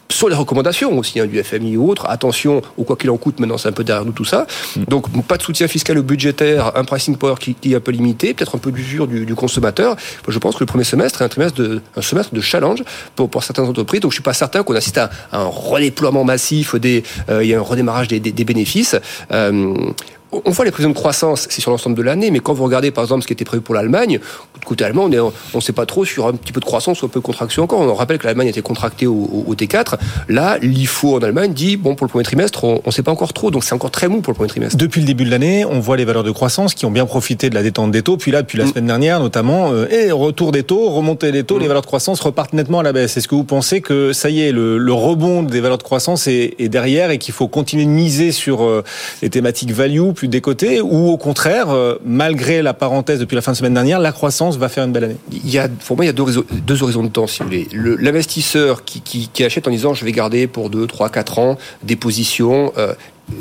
[0.10, 2.06] sur les recommandations aussi hein, du FMI ou autre.
[2.10, 4.48] Attention au quoi qu'il en coûte, maintenant c'est un peu derrière nous tout ça.
[4.76, 4.84] Mm.
[4.86, 8.34] Donc pas de soutien fiscal ou budgétaire, un pricing power qui, est un peu limité,
[8.34, 9.96] peut-être un peu d'usure du, du, consommateur.
[10.28, 12.84] Je pense que le premier semestre est un, trimestre de, un semestre de challenge
[13.16, 14.02] pour, pour certaines entreprises.
[14.02, 17.54] Donc je suis pas certain qu'on assiste à un redéploiement massif, des, euh, il y
[17.54, 18.96] a un redémarrage des, des, des bénéfices.
[19.32, 19.74] Euh,
[20.44, 22.92] on voit les prévisions de croissance, c'est sur l'ensemble de l'année, mais quand vous regardez
[22.92, 24.20] par exemple ce qui était prévu pour l'Allemagne,
[24.66, 27.10] côté allemand, on ne sait pas trop sur un petit peu de croissance ou un
[27.10, 27.80] peu de contraction encore.
[27.80, 29.96] On rappelle que l'Allemagne était contractée au, T4.
[30.28, 33.34] Là, l'IFO en Allemagne dit, bon, pour le premier trimestre, on ne sait pas encore
[33.34, 34.78] trop, donc c'est encore très mou pour le premier trimestre.
[34.78, 37.50] Depuis le début de l'année, on voit les valeurs de croissance qui ont bien profité
[37.50, 38.70] de la détente des taux, puis là, depuis la mm.
[38.70, 41.62] semaine dernière notamment, euh, et retour des taux, remontée des taux, mm.
[41.62, 43.16] les valeurs de croissance repartent nettement à la baisse.
[43.18, 46.70] Est-ce que vous pensez que ça y est, le, rebond des valeurs de croissance est,
[46.70, 48.84] derrière et qu'il faut continuer de miser sur euh,
[49.22, 53.42] les thématiques value plus des côtés ou au contraire, euh, malgré la parenthèse depuis la
[53.42, 55.96] fin de semaine dernière, la croissance va faire une belle année Il y a, pour
[55.96, 57.68] moi, il y a deux, horizons de temps, si vous voulez.
[57.74, 62.74] L'investisseur qui, achète en disant je vais garder pour 2, 3, 4 ans des positions,
[62.78, 62.94] euh,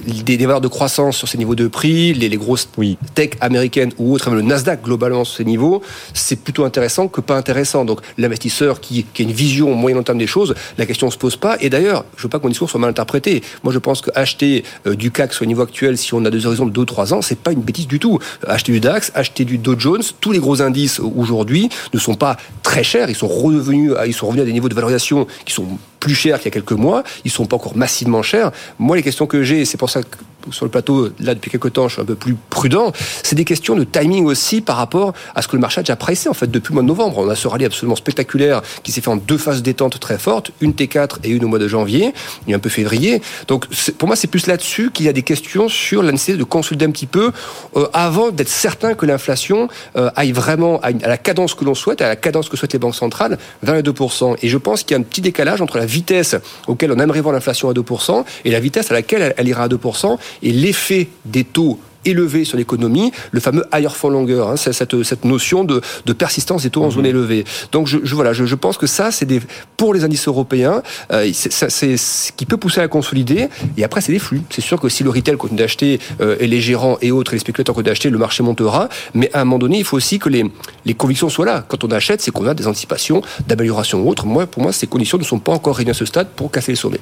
[0.07, 2.97] des, des, valeurs de croissance sur ces niveaux de prix, les, les grosses oui.
[3.15, 5.83] tech américaines ou autres, même le Nasdaq globalement sur ces niveaux,
[6.13, 7.85] c'est plutôt intéressant que pas intéressant.
[7.85, 11.11] Donc l'investisseur qui, qui, a une vision au moyen long terme des choses, la question
[11.11, 11.57] se pose pas.
[11.61, 13.43] Et d'ailleurs, je veux pas que mon discours soit mal interprété.
[13.63, 16.47] Moi, je pense qu'acheter euh, du CAC sur le niveau actuel, si on a deux
[16.47, 18.19] horizons de 2-3 ans, c'est pas une bêtise du tout.
[18.47, 22.37] Acheter du DAX, acheter du Dow Jones, tous les gros indices aujourd'hui ne sont pas
[22.65, 23.09] très chers.
[23.09, 25.67] Ils sont revenus, à, ils sont revenus à des niveaux de valorisation qui sont
[26.01, 27.05] plus chers qu'il y a quelques mois.
[27.25, 28.51] Ils sont pas encore massivement chers.
[28.81, 30.17] Moi, les questions que j'ai, c'est pour ça que
[30.51, 32.93] sur le plateau, là, depuis quelques temps, je suis un peu plus prudent.
[33.23, 35.97] C'est des questions de timing aussi par rapport à ce que le marché a déjà
[35.97, 37.19] pressé, en fait, depuis le mois de novembre.
[37.19, 40.51] On a ce rallye absolument spectaculaire qui s'est fait en deux phases détente très fortes,
[40.61, 42.13] une T4 et une au mois de janvier,
[42.47, 43.23] et un peu février.
[43.49, 43.67] Donc,
[43.99, 46.85] pour moi, c'est plus là-dessus qu'il y a des questions sur la nécessité de consulter
[46.85, 47.33] un petit peu
[47.77, 52.03] euh, avant d'être certain que l'inflation euh, aille vraiment à, la cadence que l'on souhaite,
[52.03, 54.37] à la cadence que souhaitent les banques centrales, vers les 2%.
[54.43, 56.37] Et je pense qu'il y a un petit décalage entre la vitesse
[56.67, 59.65] auquel on aimerait voir l'inflation à 2% et la vitesse à laquelle elle, elle ira
[59.65, 64.57] à 2% et l'effet des taux élevé sur l'économie, le fameux higher for longer, hein,
[64.57, 67.11] cette, cette notion de, de, persistance des taux en zone mhm.
[67.11, 67.45] élevée.
[67.73, 69.41] Donc je, je voilà, je, je, pense que ça, c'est des
[69.77, 70.83] pour les indices européens,
[71.13, 73.49] euh, c'est ce qui peut pousser à consolider.
[73.77, 74.43] Et après, c'est des flux.
[74.51, 77.37] C'est sûr que si le retail continue d'acheter euh, et les gérants et autres, et
[77.37, 78.89] les spéculateurs continuent d'acheter, le marché montera.
[79.15, 80.45] Mais à un moment donné, il faut aussi que les,
[80.85, 81.65] les convictions soient là.
[81.67, 84.27] Quand on achète, c'est qu'on a des anticipations d'amélioration ou autre.
[84.27, 86.73] Moi, pour moi, ces conditions ne sont pas encore réunies à ce stade pour casser
[86.73, 87.01] les sommets.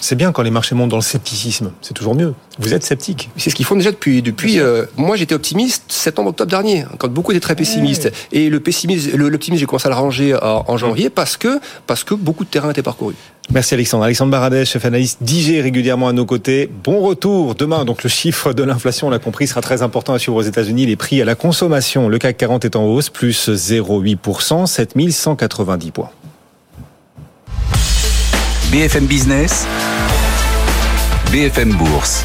[0.00, 2.34] C'est bien quand les marchés montent dans le scepticisme, c'est toujours mieux.
[2.58, 3.30] Vous êtes sceptique.
[3.36, 4.22] C'est ce qu'ils font déjà depuis.
[4.22, 8.10] depuis euh, moi, j'étais optimiste septembre-octobre dernier, quand beaucoup étaient très pessimistes.
[8.32, 12.04] Et le pessimisme, l'optimisme, j'ai commencé à le ranger en, en, janvier parce que, parce
[12.04, 13.14] que beaucoup de terrain était parcouru.
[13.52, 14.04] Merci Alexandre.
[14.04, 16.70] Alexandre Baradès, chef analyste d'IG régulièrement à nos côtés.
[16.84, 17.84] Bon retour demain.
[17.84, 20.86] Donc le chiffre de l'inflation, on l'a compris, sera très important à suivre aux États-Unis.
[20.86, 22.08] Les prix à la consommation.
[22.08, 26.10] Le CAC 40 est en hausse, plus 0,8%, 7190 points.
[28.70, 29.66] BFM Business,
[31.32, 32.24] BFM Bourse,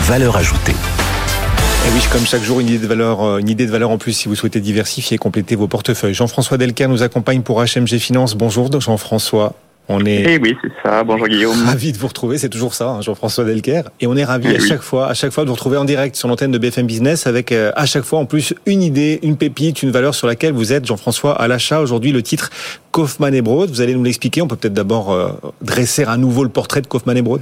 [0.00, 0.72] valeur ajoutée.
[0.72, 3.96] Et oui, comme chaque jour, une idée de valeur, euh, une idée de valeur en
[3.96, 6.12] plus si vous souhaitez diversifier et compléter vos portefeuilles.
[6.12, 8.34] Jean-François Delcaire nous accompagne pour HMG Finance.
[8.34, 9.54] Bonjour Jean-François.
[9.90, 11.02] On est eh oui, c'est ça.
[11.02, 11.56] Bonjour Guillaume.
[11.64, 13.84] Ravi de vous retrouver, c'est toujours ça, hein, Jean-François Delker.
[14.00, 15.86] Et on est ravi eh à chaque fois, à chaque fois de vous retrouver en
[15.86, 19.18] direct sur l'antenne de BFM Business avec euh, à chaque fois en plus une idée,
[19.22, 21.80] une pépite, une valeur sur laquelle vous êtes, Jean-François, à l'achat.
[21.80, 22.50] Aujourd'hui, le titre
[22.92, 23.70] Kaufmann et Broad.
[23.70, 24.42] Vous allez nous l'expliquer.
[24.42, 25.30] On peut peut-être d'abord euh,
[25.62, 27.40] dresser à nouveau le portrait de Kaufmann et Broad.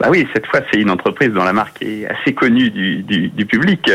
[0.00, 3.28] Bah oui, cette fois, c'est une entreprise dont la marque est assez connue du, du,
[3.28, 3.88] du public.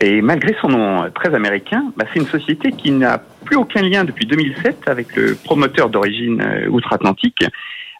[0.00, 4.04] Et malgré son nom très américain, bah, c'est une société qui n'a plus aucun lien
[4.04, 7.44] depuis 2007 avec le promoteur d'origine euh, outre-Atlantique.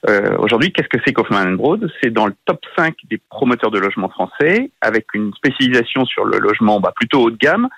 [0.09, 1.89] Euh, Aujourd'hui, qu'est-ce que c'est Kaufman Broad?
[2.03, 6.39] C'est dans le top 5 des promoteurs de logement français, avec une spécialisation sur le
[6.39, 7.69] logement bah, plutôt haut de gamme,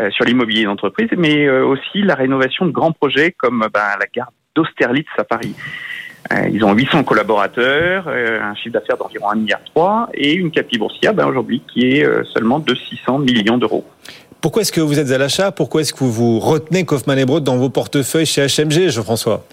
[0.00, 4.06] euh, sur l'immobilier d'entreprise, mais euh, aussi la rénovation de grands projets comme bah, la
[4.12, 5.54] gare d'Austerlitz à Paris.
[6.30, 10.80] Euh, ils ont 800 collaborateurs, euh, un chiffre d'affaires d'environ 1,3 milliard et une capitale
[10.80, 13.84] boursière ben, aujourd'hui qui est euh, seulement de 600 millions d'euros.
[14.40, 15.52] Pourquoi est-ce que vous êtes à l'achat?
[15.52, 19.44] Pourquoi est-ce que vous retenez Kaufmann et Broad dans vos portefeuilles chez HMG, Jean-François?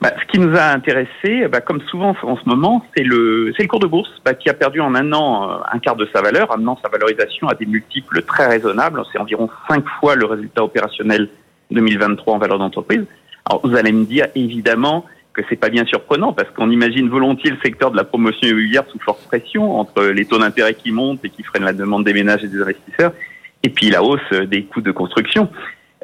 [0.00, 3.64] Bah, ce qui nous a intéressé, bah, comme souvent en ce moment, c'est le, c'est
[3.64, 6.22] le cours de bourse bah, qui a perdu en un an un quart de sa
[6.22, 9.02] valeur, amenant sa valorisation à des multiples très raisonnables.
[9.12, 11.28] C'est environ cinq fois le résultat opérationnel
[11.70, 13.04] 2023 en valeur d'entreprise.
[13.44, 15.04] Alors vous allez me dire évidemment
[15.48, 18.98] c'est pas bien surprenant parce qu'on imagine volontiers le secteur de la promotion immobilière sous
[18.98, 22.44] forte pression entre les taux d'intérêt qui montent et qui freinent la demande des ménages
[22.44, 23.12] et des investisseurs
[23.62, 25.48] et puis la hausse des coûts de construction.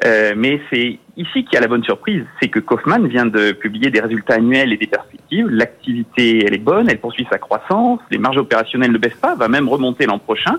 [0.03, 3.53] Euh, mais c'est ici qu'il y a la bonne surprise, c'est que Kaufmann vient de
[3.53, 5.47] publier des résultats annuels et des perspectives.
[5.47, 9.47] L'activité, elle est bonne, elle poursuit sa croissance, les marges opérationnelles ne baissent pas, va
[9.47, 10.57] même remonter l'an prochain.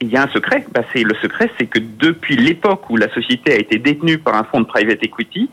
[0.00, 0.66] il y a un secret.
[0.72, 4.34] Bah, c'est le secret, c'est que depuis l'époque où la société a été détenue par
[4.34, 5.48] un fonds de private equity,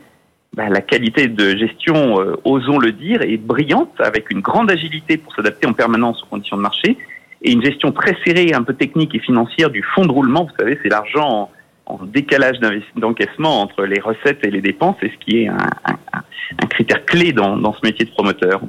[0.54, 5.18] bah, la qualité de gestion, euh, osons le dire, est brillante, avec une grande agilité
[5.18, 6.98] pour s'adapter en permanence aux conditions de marché
[7.42, 10.44] et une gestion très serrée, un peu technique et financière du fonds de roulement.
[10.44, 11.50] Vous savez, c'est l'argent
[11.86, 12.60] en décalage
[12.96, 17.58] d'encaissement entre les recettes et les dépenses, et ce qui est un, critère clé dans,
[17.58, 18.62] dans, ce métier de promoteur.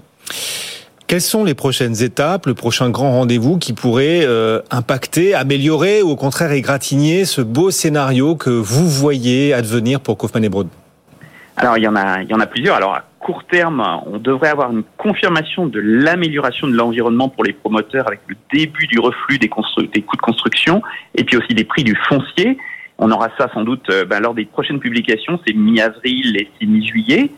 [1.07, 6.11] Quelles sont les prochaines étapes, le prochain grand rendez-vous qui pourrait euh, impacter, améliorer ou
[6.11, 10.69] au contraire égratigner ce beau scénario que vous voyez advenir pour Kaufmann et Broad?
[11.57, 12.77] Alors il y en a, il y en a plusieurs.
[12.77, 17.53] Alors à court terme, on devrait avoir une confirmation de l'amélioration de l'environnement pour les
[17.53, 19.49] promoteurs avec le début du reflux des,
[19.93, 20.83] des coûts de construction
[21.15, 22.59] et puis aussi des prix du foncier.
[22.99, 26.67] On aura ça sans doute euh, ben, lors des prochaines publications, c'est mi-avril et c'est
[26.67, 27.31] mi-juillet.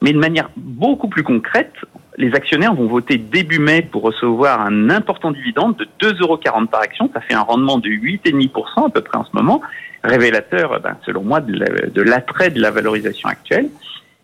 [0.00, 1.74] Mais de manière beaucoup plus concrète,
[2.18, 6.38] les actionnaires vont voter début mai pour recevoir un important dividende de 2,40 euros
[6.70, 7.08] par action.
[7.14, 9.60] Ça fait un rendement de 8,5% à peu près en ce moment,
[10.04, 13.68] révélateur, ben, selon moi, de l'attrait de la valorisation actuelle.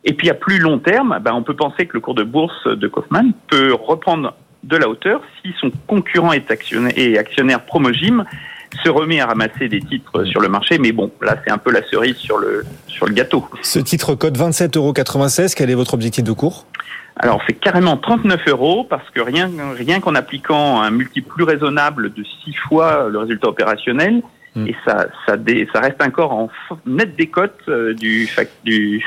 [0.04, 2.66] Et puis à plus long terme, ben, on peut penser que le cours de bourse
[2.66, 8.24] de Kaufmann peut reprendre de la hauteur si son concurrent est actionnaire, et actionnaire Promogym
[8.82, 11.72] se remet à ramasser des titres sur le marché, mais bon, là c'est un peu
[11.72, 13.48] la cerise sur le, sur le gâteau.
[13.62, 14.92] Ce titre code 27,96 euros,
[15.56, 16.66] quel est votre objectif de cours?
[17.16, 22.12] Alors c'est carrément 39 euros parce que rien, rien qu'en appliquant un multiple plus raisonnable
[22.12, 24.22] de 6 fois le résultat opérationnel,
[24.55, 24.66] hmm.
[24.66, 25.36] et ça, ça,
[25.72, 26.51] ça reste encore en
[26.86, 28.28] net décote euh, du,
[28.64, 29.05] du,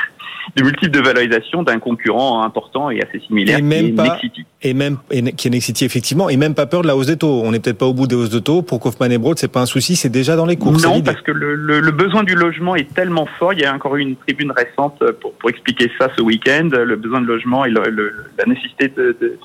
[0.56, 4.02] du multiple de valorisation d'un concurrent important et assez similaire et même qui est pas,
[4.14, 4.46] Nexity.
[4.62, 4.98] Et même
[5.36, 7.42] qui est Nexity effectivement, et même pas peur de la hausse des taux.
[7.44, 8.62] On n'est peut-être pas au bout des hausses de taux.
[8.62, 10.72] Pour Kaufmann et Broad, c'est pas un souci, c'est déjà dans les cours.
[10.72, 13.52] Non, parce que le, le, le, besoin du logement est tellement fort.
[13.52, 16.68] Il y a encore eu une tribune récente pour, pour expliquer ça ce week-end.
[16.72, 19.38] Le besoin de logement et le, la nécessité de, de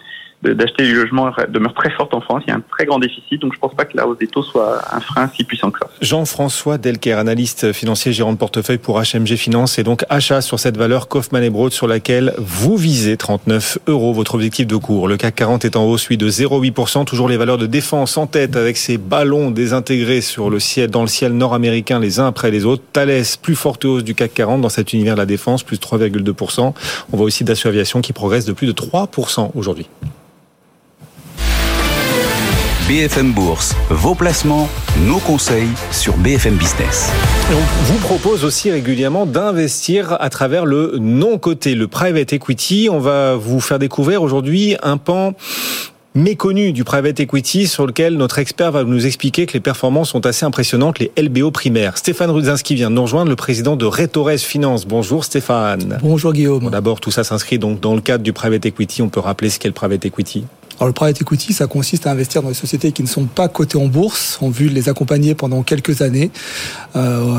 [0.44, 2.44] d'acheter du logement demeure très forte en France.
[2.46, 4.20] Il y a un très grand déficit, donc je ne pense pas que la hausse
[4.20, 5.90] des taux soit un frein si puissant que ça.
[6.02, 10.78] Jean-François Delker, analyste financier, gérant de portefeuille pour HMG Finance, et donc achat sur cette
[10.78, 15.08] valeur Kaufmann et Broad sur laquelle vous visez 39 euros, votre objectif de cours.
[15.08, 17.06] Le CAC 40 est en hausse, lui, de 0,8%.
[17.06, 21.02] Toujours les valeurs de défense en tête avec ces ballons désintégrés sur le ciel, dans
[21.02, 22.84] le ciel nord-américain les uns après les autres.
[22.94, 26.74] Thales, plus forte hausse du CAC 40 dans cet univers de la défense, plus 3,2%.
[27.12, 29.88] On voit aussi Dassault Aviation qui progresse de plus de 3% aujourd'hui.
[32.88, 34.70] BFM Bourse, vos placements,
[35.06, 37.12] nos conseils sur BFM Business.
[37.52, 42.88] on vous propose aussi régulièrement d'investir à travers le non-coté, le private equity.
[42.90, 45.34] On va vous faire découvrir aujourd'hui un pan
[46.16, 50.26] méconnu du private equity sur lequel notre expert va nous expliquer que les performances sont
[50.26, 51.98] assez impressionnantes, les LBO primaires.
[51.98, 54.86] Stéphane Rudzinski vient de nous rejoindre, le président de Retores Finance.
[54.88, 56.00] Bonjour Stéphane.
[56.02, 56.70] Bonjour Guillaume.
[56.70, 59.02] D'abord, tout ça s'inscrit donc dans le cadre du private equity.
[59.02, 60.46] On peut rappeler ce qu'est le private equity?
[60.80, 63.48] Alors le private equity, ça consiste à investir dans des sociétés qui ne sont pas
[63.48, 66.30] cotées en bourse, en vue de les accompagner pendant quelques années,
[66.96, 67.34] euh,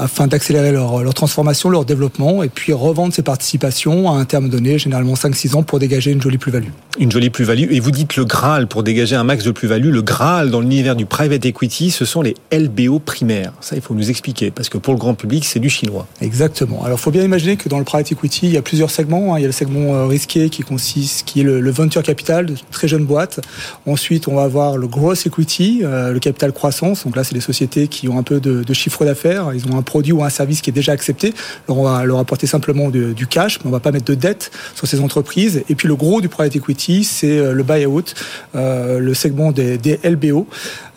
[0.00, 4.48] afin d'accélérer leur, leur, transformation, leur développement, et puis revendre ces participations à un terme
[4.48, 6.68] donné, généralement 5-6 ans, pour dégager une jolie plus-value.
[6.98, 7.70] Une jolie plus-value.
[7.70, 9.90] Et vous dites le Graal pour dégager un max de plus-value.
[9.90, 13.52] Le Graal dans l'univers du private equity, ce sont les LBO primaires.
[13.60, 16.06] Ça, il faut nous expliquer, parce que pour le grand public, c'est du chinois.
[16.22, 16.84] Exactement.
[16.84, 19.34] Alors, il faut bien imaginer que dans le private equity, il y a plusieurs segments.
[19.34, 19.38] Hein.
[19.38, 22.48] Il y a le segment euh, risqué qui consiste, qui est le, le venture capital,
[22.78, 23.40] très jeune boîte.
[23.86, 27.04] Ensuite, on va avoir le gross equity, euh, le capital croissance.
[27.04, 29.50] Donc là, c'est des sociétés qui ont un peu de, chiffre d'affaires.
[29.52, 31.34] Ils ont un produit ou un service qui est déjà accepté.
[31.66, 34.52] Alors, on va leur apporter simplement du cash, mais on va pas mettre de dette
[34.76, 35.64] sur ces entreprises.
[35.68, 38.14] Et puis, le gros du private equity, c'est euh, le buyout,
[38.54, 40.46] euh, le segment des, LBO.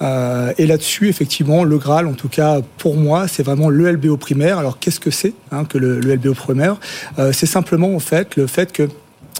[0.02, 4.18] Euh, et là-dessus, effectivement, le Graal, en tout cas pour moi, c'est vraiment le LBO
[4.18, 4.60] primaire.
[4.60, 6.78] Alors, qu'est-ce que c'est hein, que le, LBO primaire?
[7.32, 8.90] C'est simplement en fait le fait que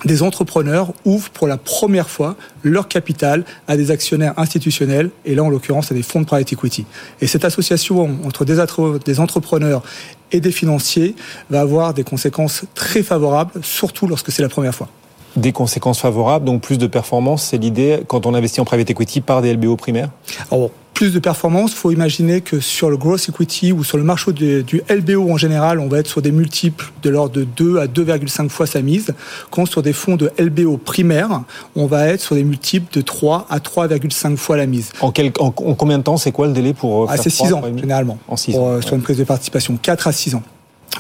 [0.06, 5.44] des entrepreneurs ouvrent pour la première fois leur capital à des actionnaires institutionnels, et là
[5.44, 6.86] en l'occurrence à des fonds de private equity.
[7.22, 9.84] Et cette association entre des, entrepreneurs
[10.32, 11.16] et des financiers
[11.50, 14.90] va avoir des conséquences très favorables, surtout lorsque c'est la première fois
[15.38, 19.22] des conséquences favorables, donc plus de performance, c'est l'idée quand on investit en private equity
[19.22, 20.10] par des LBO primaires?
[20.52, 20.72] Alors,
[21.02, 24.62] plus de performance, faut imaginer que sur le gross equity ou sur le marché du,
[24.62, 27.88] du LBO en général, on va être sur des multiples de l'ordre de 2 à
[27.88, 29.12] 2,5 fois sa mise.
[29.50, 31.42] Quand sur des fonds de LBO primaires,
[31.76, 34.92] on va être sur des multiples de 3 à 3,5 fois la mise.
[35.02, 37.52] En, quel, en, en combien de temps C'est quoi le délai pour ah, C'est 6
[37.54, 38.20] ans, généralement.
[38.28, 38.76] En 6 ans.
[38.76, 38.82] Ouais.
[38.84, 39.80] Sur une prise de participation.
[39.82, 40.44] 4 à 6 ans.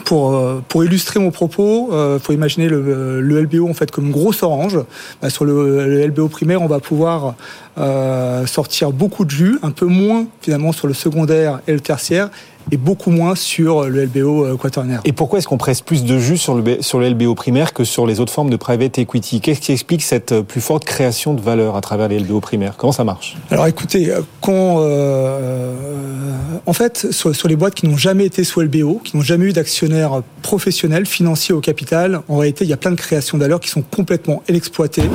[0.05, 4.05] Pour, euh, pour illustrer mon propos, il euh, faut imaginer le, LBO en fait comme
[4.05, 4.79] une grosse orange.
[5.21, 7.35] Bah, sur le, le, LBO primaire, on va pouvoir
[7.77, 12.29] euh, sortir beaucoup de jus, un peu moins finalement sur le secondaire et le tertiaire,
[12.71, 15.01] et beaucoup moins sur le LBO quaternaire.
[15.05, 17.83] Et pourquoi est-ce qu'on presse plus de jus sur le, sur le LBO primaire que
[17.83, 19.41] sur les autres formes de private equity?
[19.41, 22.75] Qu'est-ce qui explique cette plus forte création de valeur à travers les LBO primaires?
[22.77, 23.35] Comment ça marche?
[23.49, 25.73] Alors écoutez, quand euh,
[26.65, 29.45] en fait sur, sur, les boîtes qui n'ont jamais été sous LBO, qui n'ont jamais
[29.45, 33.43] eu d'actionnaires professionnels financiers au capital, en réalité il y a plein de créations de
[33.43, 35.09] valeur qui sont complètement inexploitées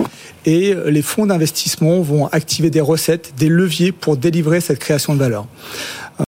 [0.45, 5.19] et les fonds d'investissement vont activer des recettes, des leviers pour délivrer cette création de
[5.19, 5.47] valeur.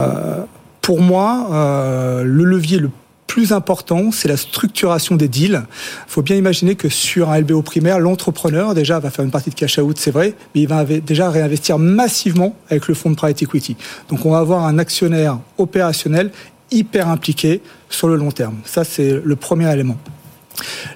[0.03, 0.45] Euh,
[0.89, 2.89] pour moi, euh, le levier le
[3.26, 5.62] plus important, c'est la structuration des deals.
[5.66, 9.51] Il faut bien imaginer que sur un LBO primaire, l'entrepreneur déjà va faire une partie
[9.51, 13.16] de cash out, c'est vrai, mais il va déjà réinvestir massivement avec le fonds de
[13.16, 13.76] private equity.
[14.09, 16.30] Donc on va avoir un actionnaire opérationnel
[16.70, 17.61] hyper impliqué
[17.91, 18.57] sur le long terme.
[18.64, 19.99] Ça, c'est le premier élément.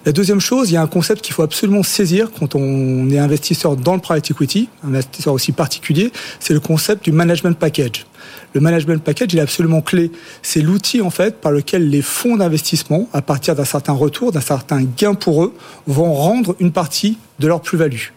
[0.07, 3.19] La deuxième chose, il y a un concept qu'il faut absolument saisir quand on est
[3.19, 8.07] investisseur dans le private equity, un investisseur aussi particulier, c'est le concept du management package.
[8.55, 10.11] Le management package, il est absolument clé.
[10.43, 14.41] C'est l'outil en fait par lequel les fonds d'investissement, à partir d'un certain retour, d'un
[14.41, 15.55] certain gain pour eux,
[15.87, 18.09] vont rendre une partie de leur plus-value.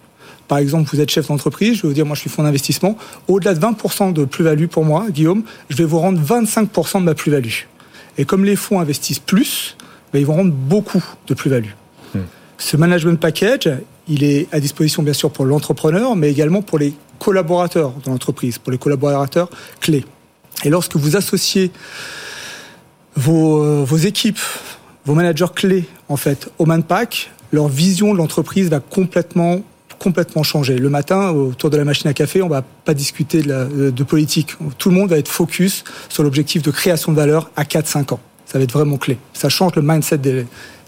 [0.48, 2.98] Par exemple, vous êtes chef d'entreprise, je vais vous dire, moi je suis fonds d'investissement,
[3.28, 7.16] au-delà de 20% de plus-value pour moi, Guillaume, je vais vous rendre 25% de ma
[7.16, 7.64] plus-value.
[8.18, 9.76] Et comme les fonds investissent plus,
[10.14, 11.72] ben, ils vont rendre beaucoup de plus-value.
[12.14, 12.20] Hmm.
[12.58, 13.70] Ce management package,
[14.08, 18.58] il est à disposition bien sûr pour l'entrepreneur, mais également pour les collaborateurs de l'entreprise,
[18.58, 19.50] pour les collaborateurs
[19.80, 20.06] clés.
[20.64, 21.72] Et lorsque vous associez
[23.16, 24.40] vos, euh, vos équipes,
[25.06, 29.62] vos managers clés, en fait, au Manpack, leur vision de l'entreprise va complètement
[29.98, 30.42] complètement.
[30.68, 34.56] Le matin, autour de la machine à café, on va pas discuter de, de politique.
[34.78, 38.20] Tout le monde va être focus sur l'objectif de création de valeur à 4-5 ans.
[38.46, 39.18] Ça va être vraiment clé.
[39.34, 40.46] Ça change le mindset des,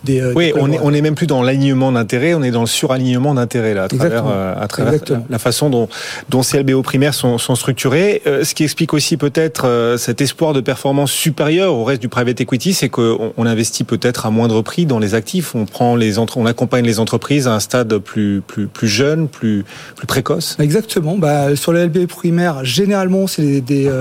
[0.07, 2.61] des, euh, oui, on est, on est même plus dans l'alignement d'intérêts, on est dans
[2.61, 5.89] le suralignement d'intérêts là, à travers, euh, à travers la, la, façon dont,
[6.29, 8.21] dont ces LBO primaires sont, sont structurés.
[8.25, 12.09] Euh, ce qui explique aussi peut-être euh, cet espoir de performance supérieure au reste du
[12.09, 15.53] private equity, c'est qu'on on investit peut-être à moindre prix dans les actifs.
[15.53, 19.27] On prend les entre, on accompagne les entreprises à un stade plus plus plus jeune,
[19.27, 20.55] plus plus précoce.
[20.59, 21.17] Exactement.
[21.17, 23.91] Bah, sur les LBO primaires, généralement, c'est des des,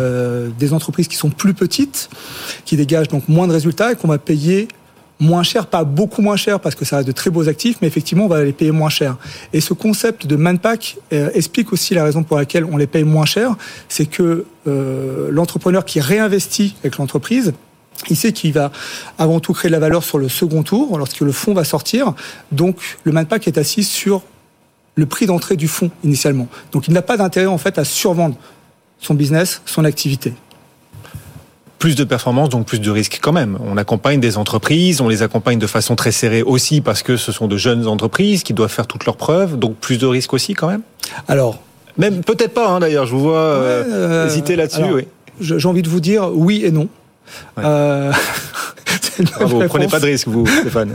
[0.59, 2.09] des entreprises qui sont plus petites,
[2.64, 4.68] qui dégagent donc moins de résultats et qu'on va payer
[5.19, 7.89] moins cher, pas beaucoup moins cher parce que ça a de très beaux actifs, mais
[7.89, 9.17] effectivement on va les payer moins cher.
[9.53, 13.05] Et ce concept de manpack euh, explique aussi la raison pour laquelle on les paye
[13.05, 13.57] moins cher,
[13.89, 17.55] c'est que euh, l'entrepreneur qui réinvestit avec l'entreprise,
[18.11, 18.73] il sait qu'il va
[19.17, 22.12] avant tout créer de la valeur sur le second tour lorsque le fonds va sortir.
[22.53, 24.23] Donc le manpack est assis sur
[24.97, 26.49] le prix d'entrée du fonds initialement.
[26.73, 28.37] Donc il n'a pas d'intérêt en fait à survendre
[28.99, 30.35] son business, son activité
[31.87, 33.59] plus de performance, donc plus de risques quand même.
[33.64, 37.30] On accompagne des entreprises, on les accompagne de façon très serrée aussi parce que ce
[37.30, 40.55] sont de jeunes entreprises qui doivent faire toutes leurs preuves, donc plus de risques aussi
[40.55, 40.80] quand même.
[41.28, 41.61] Alors,
[41.97, 43.07] même peut-être pas hein, d'ailleurs.
[43.07, 44.82] Je vous vois euh, euh, hésiter là-dessus.
[44.93, 45.07] Oui.
[45.41, 46.89] J'ai envie de vous dire oui et non.
[47.57, 47.62] Ouais.
[47.64, 48.12] Euh...
[49.39, 50.93] Bravo, vous prenez pas de risque, vous, Stéphane.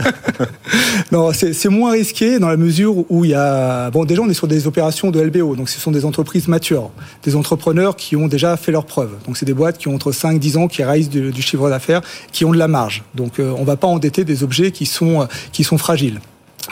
[1.12, 3.90] non, c'est moins risqué dans la mesure où il y a.
[3.90, 6.90] Bon, déjà, on est sur des opérations de LBO, donc ce sont des entreprises matures,
[7.24, 9.12] des entrepreneurs qui ont déjà fait leurs preuves.
[9.26, 11.68] Donc, c'est des boîtes qui ont entre 5 10 ans, qui réalisent du, du chiffre
[11.68, 12.02] d'affaires,
[12.32, 13.02] qui ont de la marge.
[13.14, 16.20] Donc, euh, on va pas endetter des objets qui sont, qui sont fragiles.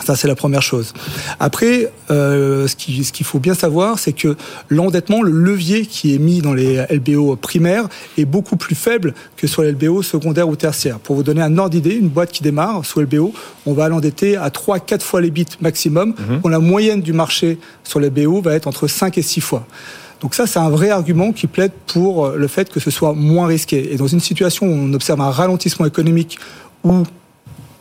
[0.05, 0.93] Ça, c'est la première chose.
[1.41, 4.37] Après, euh, ce qu'il ce qu'il faut bien savoir, c'est que
[4.69, 9.47] l'endettement, le levier qui est mis dans les LBO primaires est beaucoup plus faible que
[9.49, 11.01] sur les LBO secondaires ou tertiaires.
[11.01, 13.33] Pour vous donner un ordre d'idée, une boîte qui démarre sous LBO,
[13.67, 16.41] on va l'endetter à 3-4 fois les bits maximum, Mhm.
[16.41, 19.67] quand la moyenne du marché sur les LBO va être entre 5 et 6 fois.
[20.21, 23.47] Donc ça, c'est un vrai argument qui plaide pour le fait que ce soit moins
[23.49, 23.93] risqué.
[23.93, 26.39] Et dans une situation où on observe un ralentissement économique
[26.85, 27.03] ou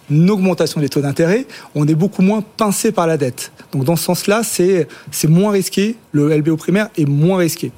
[0.10, 1.46] une augmentation des taux d'intérêt,
[1.76, 3.52] on est beaucoup moins pincé par la dette.
[3.72, 4.88] Donc dans ce sens-là, c'est
[5.28, 5.96] moins risqué.
[6.12, 7.72] Le LBO primaire est moins risqué.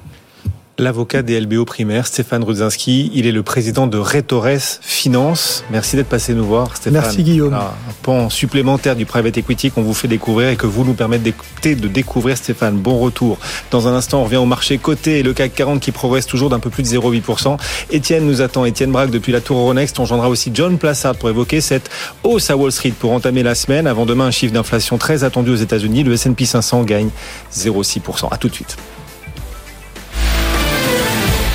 [0.82, 5.64] L'avocat des LBO primaires, Stéphane Rudzinski, il est le président de Retores Finance.
[5.70, 6.94] Merci d'être passé nous voir, Stéphane.
[6.94, 7.50] Merci Guillaume.
[7.50, 10.96] Voilà, un pan supplémentaire du private equity qu'on vous fait découvrir et que vous nous
[10.96, 12.78] permettez d'écouter, de découvrir Stéphane.
[12.78, 13.38] Bon retour.
[13.70, 16.50] Dans un instant, on revient au marché coté et le CAC 40 qui progresse toujours
[16.50, 17.60] d'un peu plus de 0,8%.
[17.92, 20.00] Étienne nous attend, Étienne Braque depuis la tour Euronext.
[20.00, 21.92] On joindra aussi John Plassard pour évoquer cette
[22.24, 23.86] hausse à Wall Street pour entamer la semaine.
[23.86, 26.04] Avant demain, un chiffre d'inflation très attendu aux États-Unis.
[26.04, 27.10] Le S&P 500 gagne
[27.54, 28.30] 0,6%.
[28.32, 28.78] À tout de suite.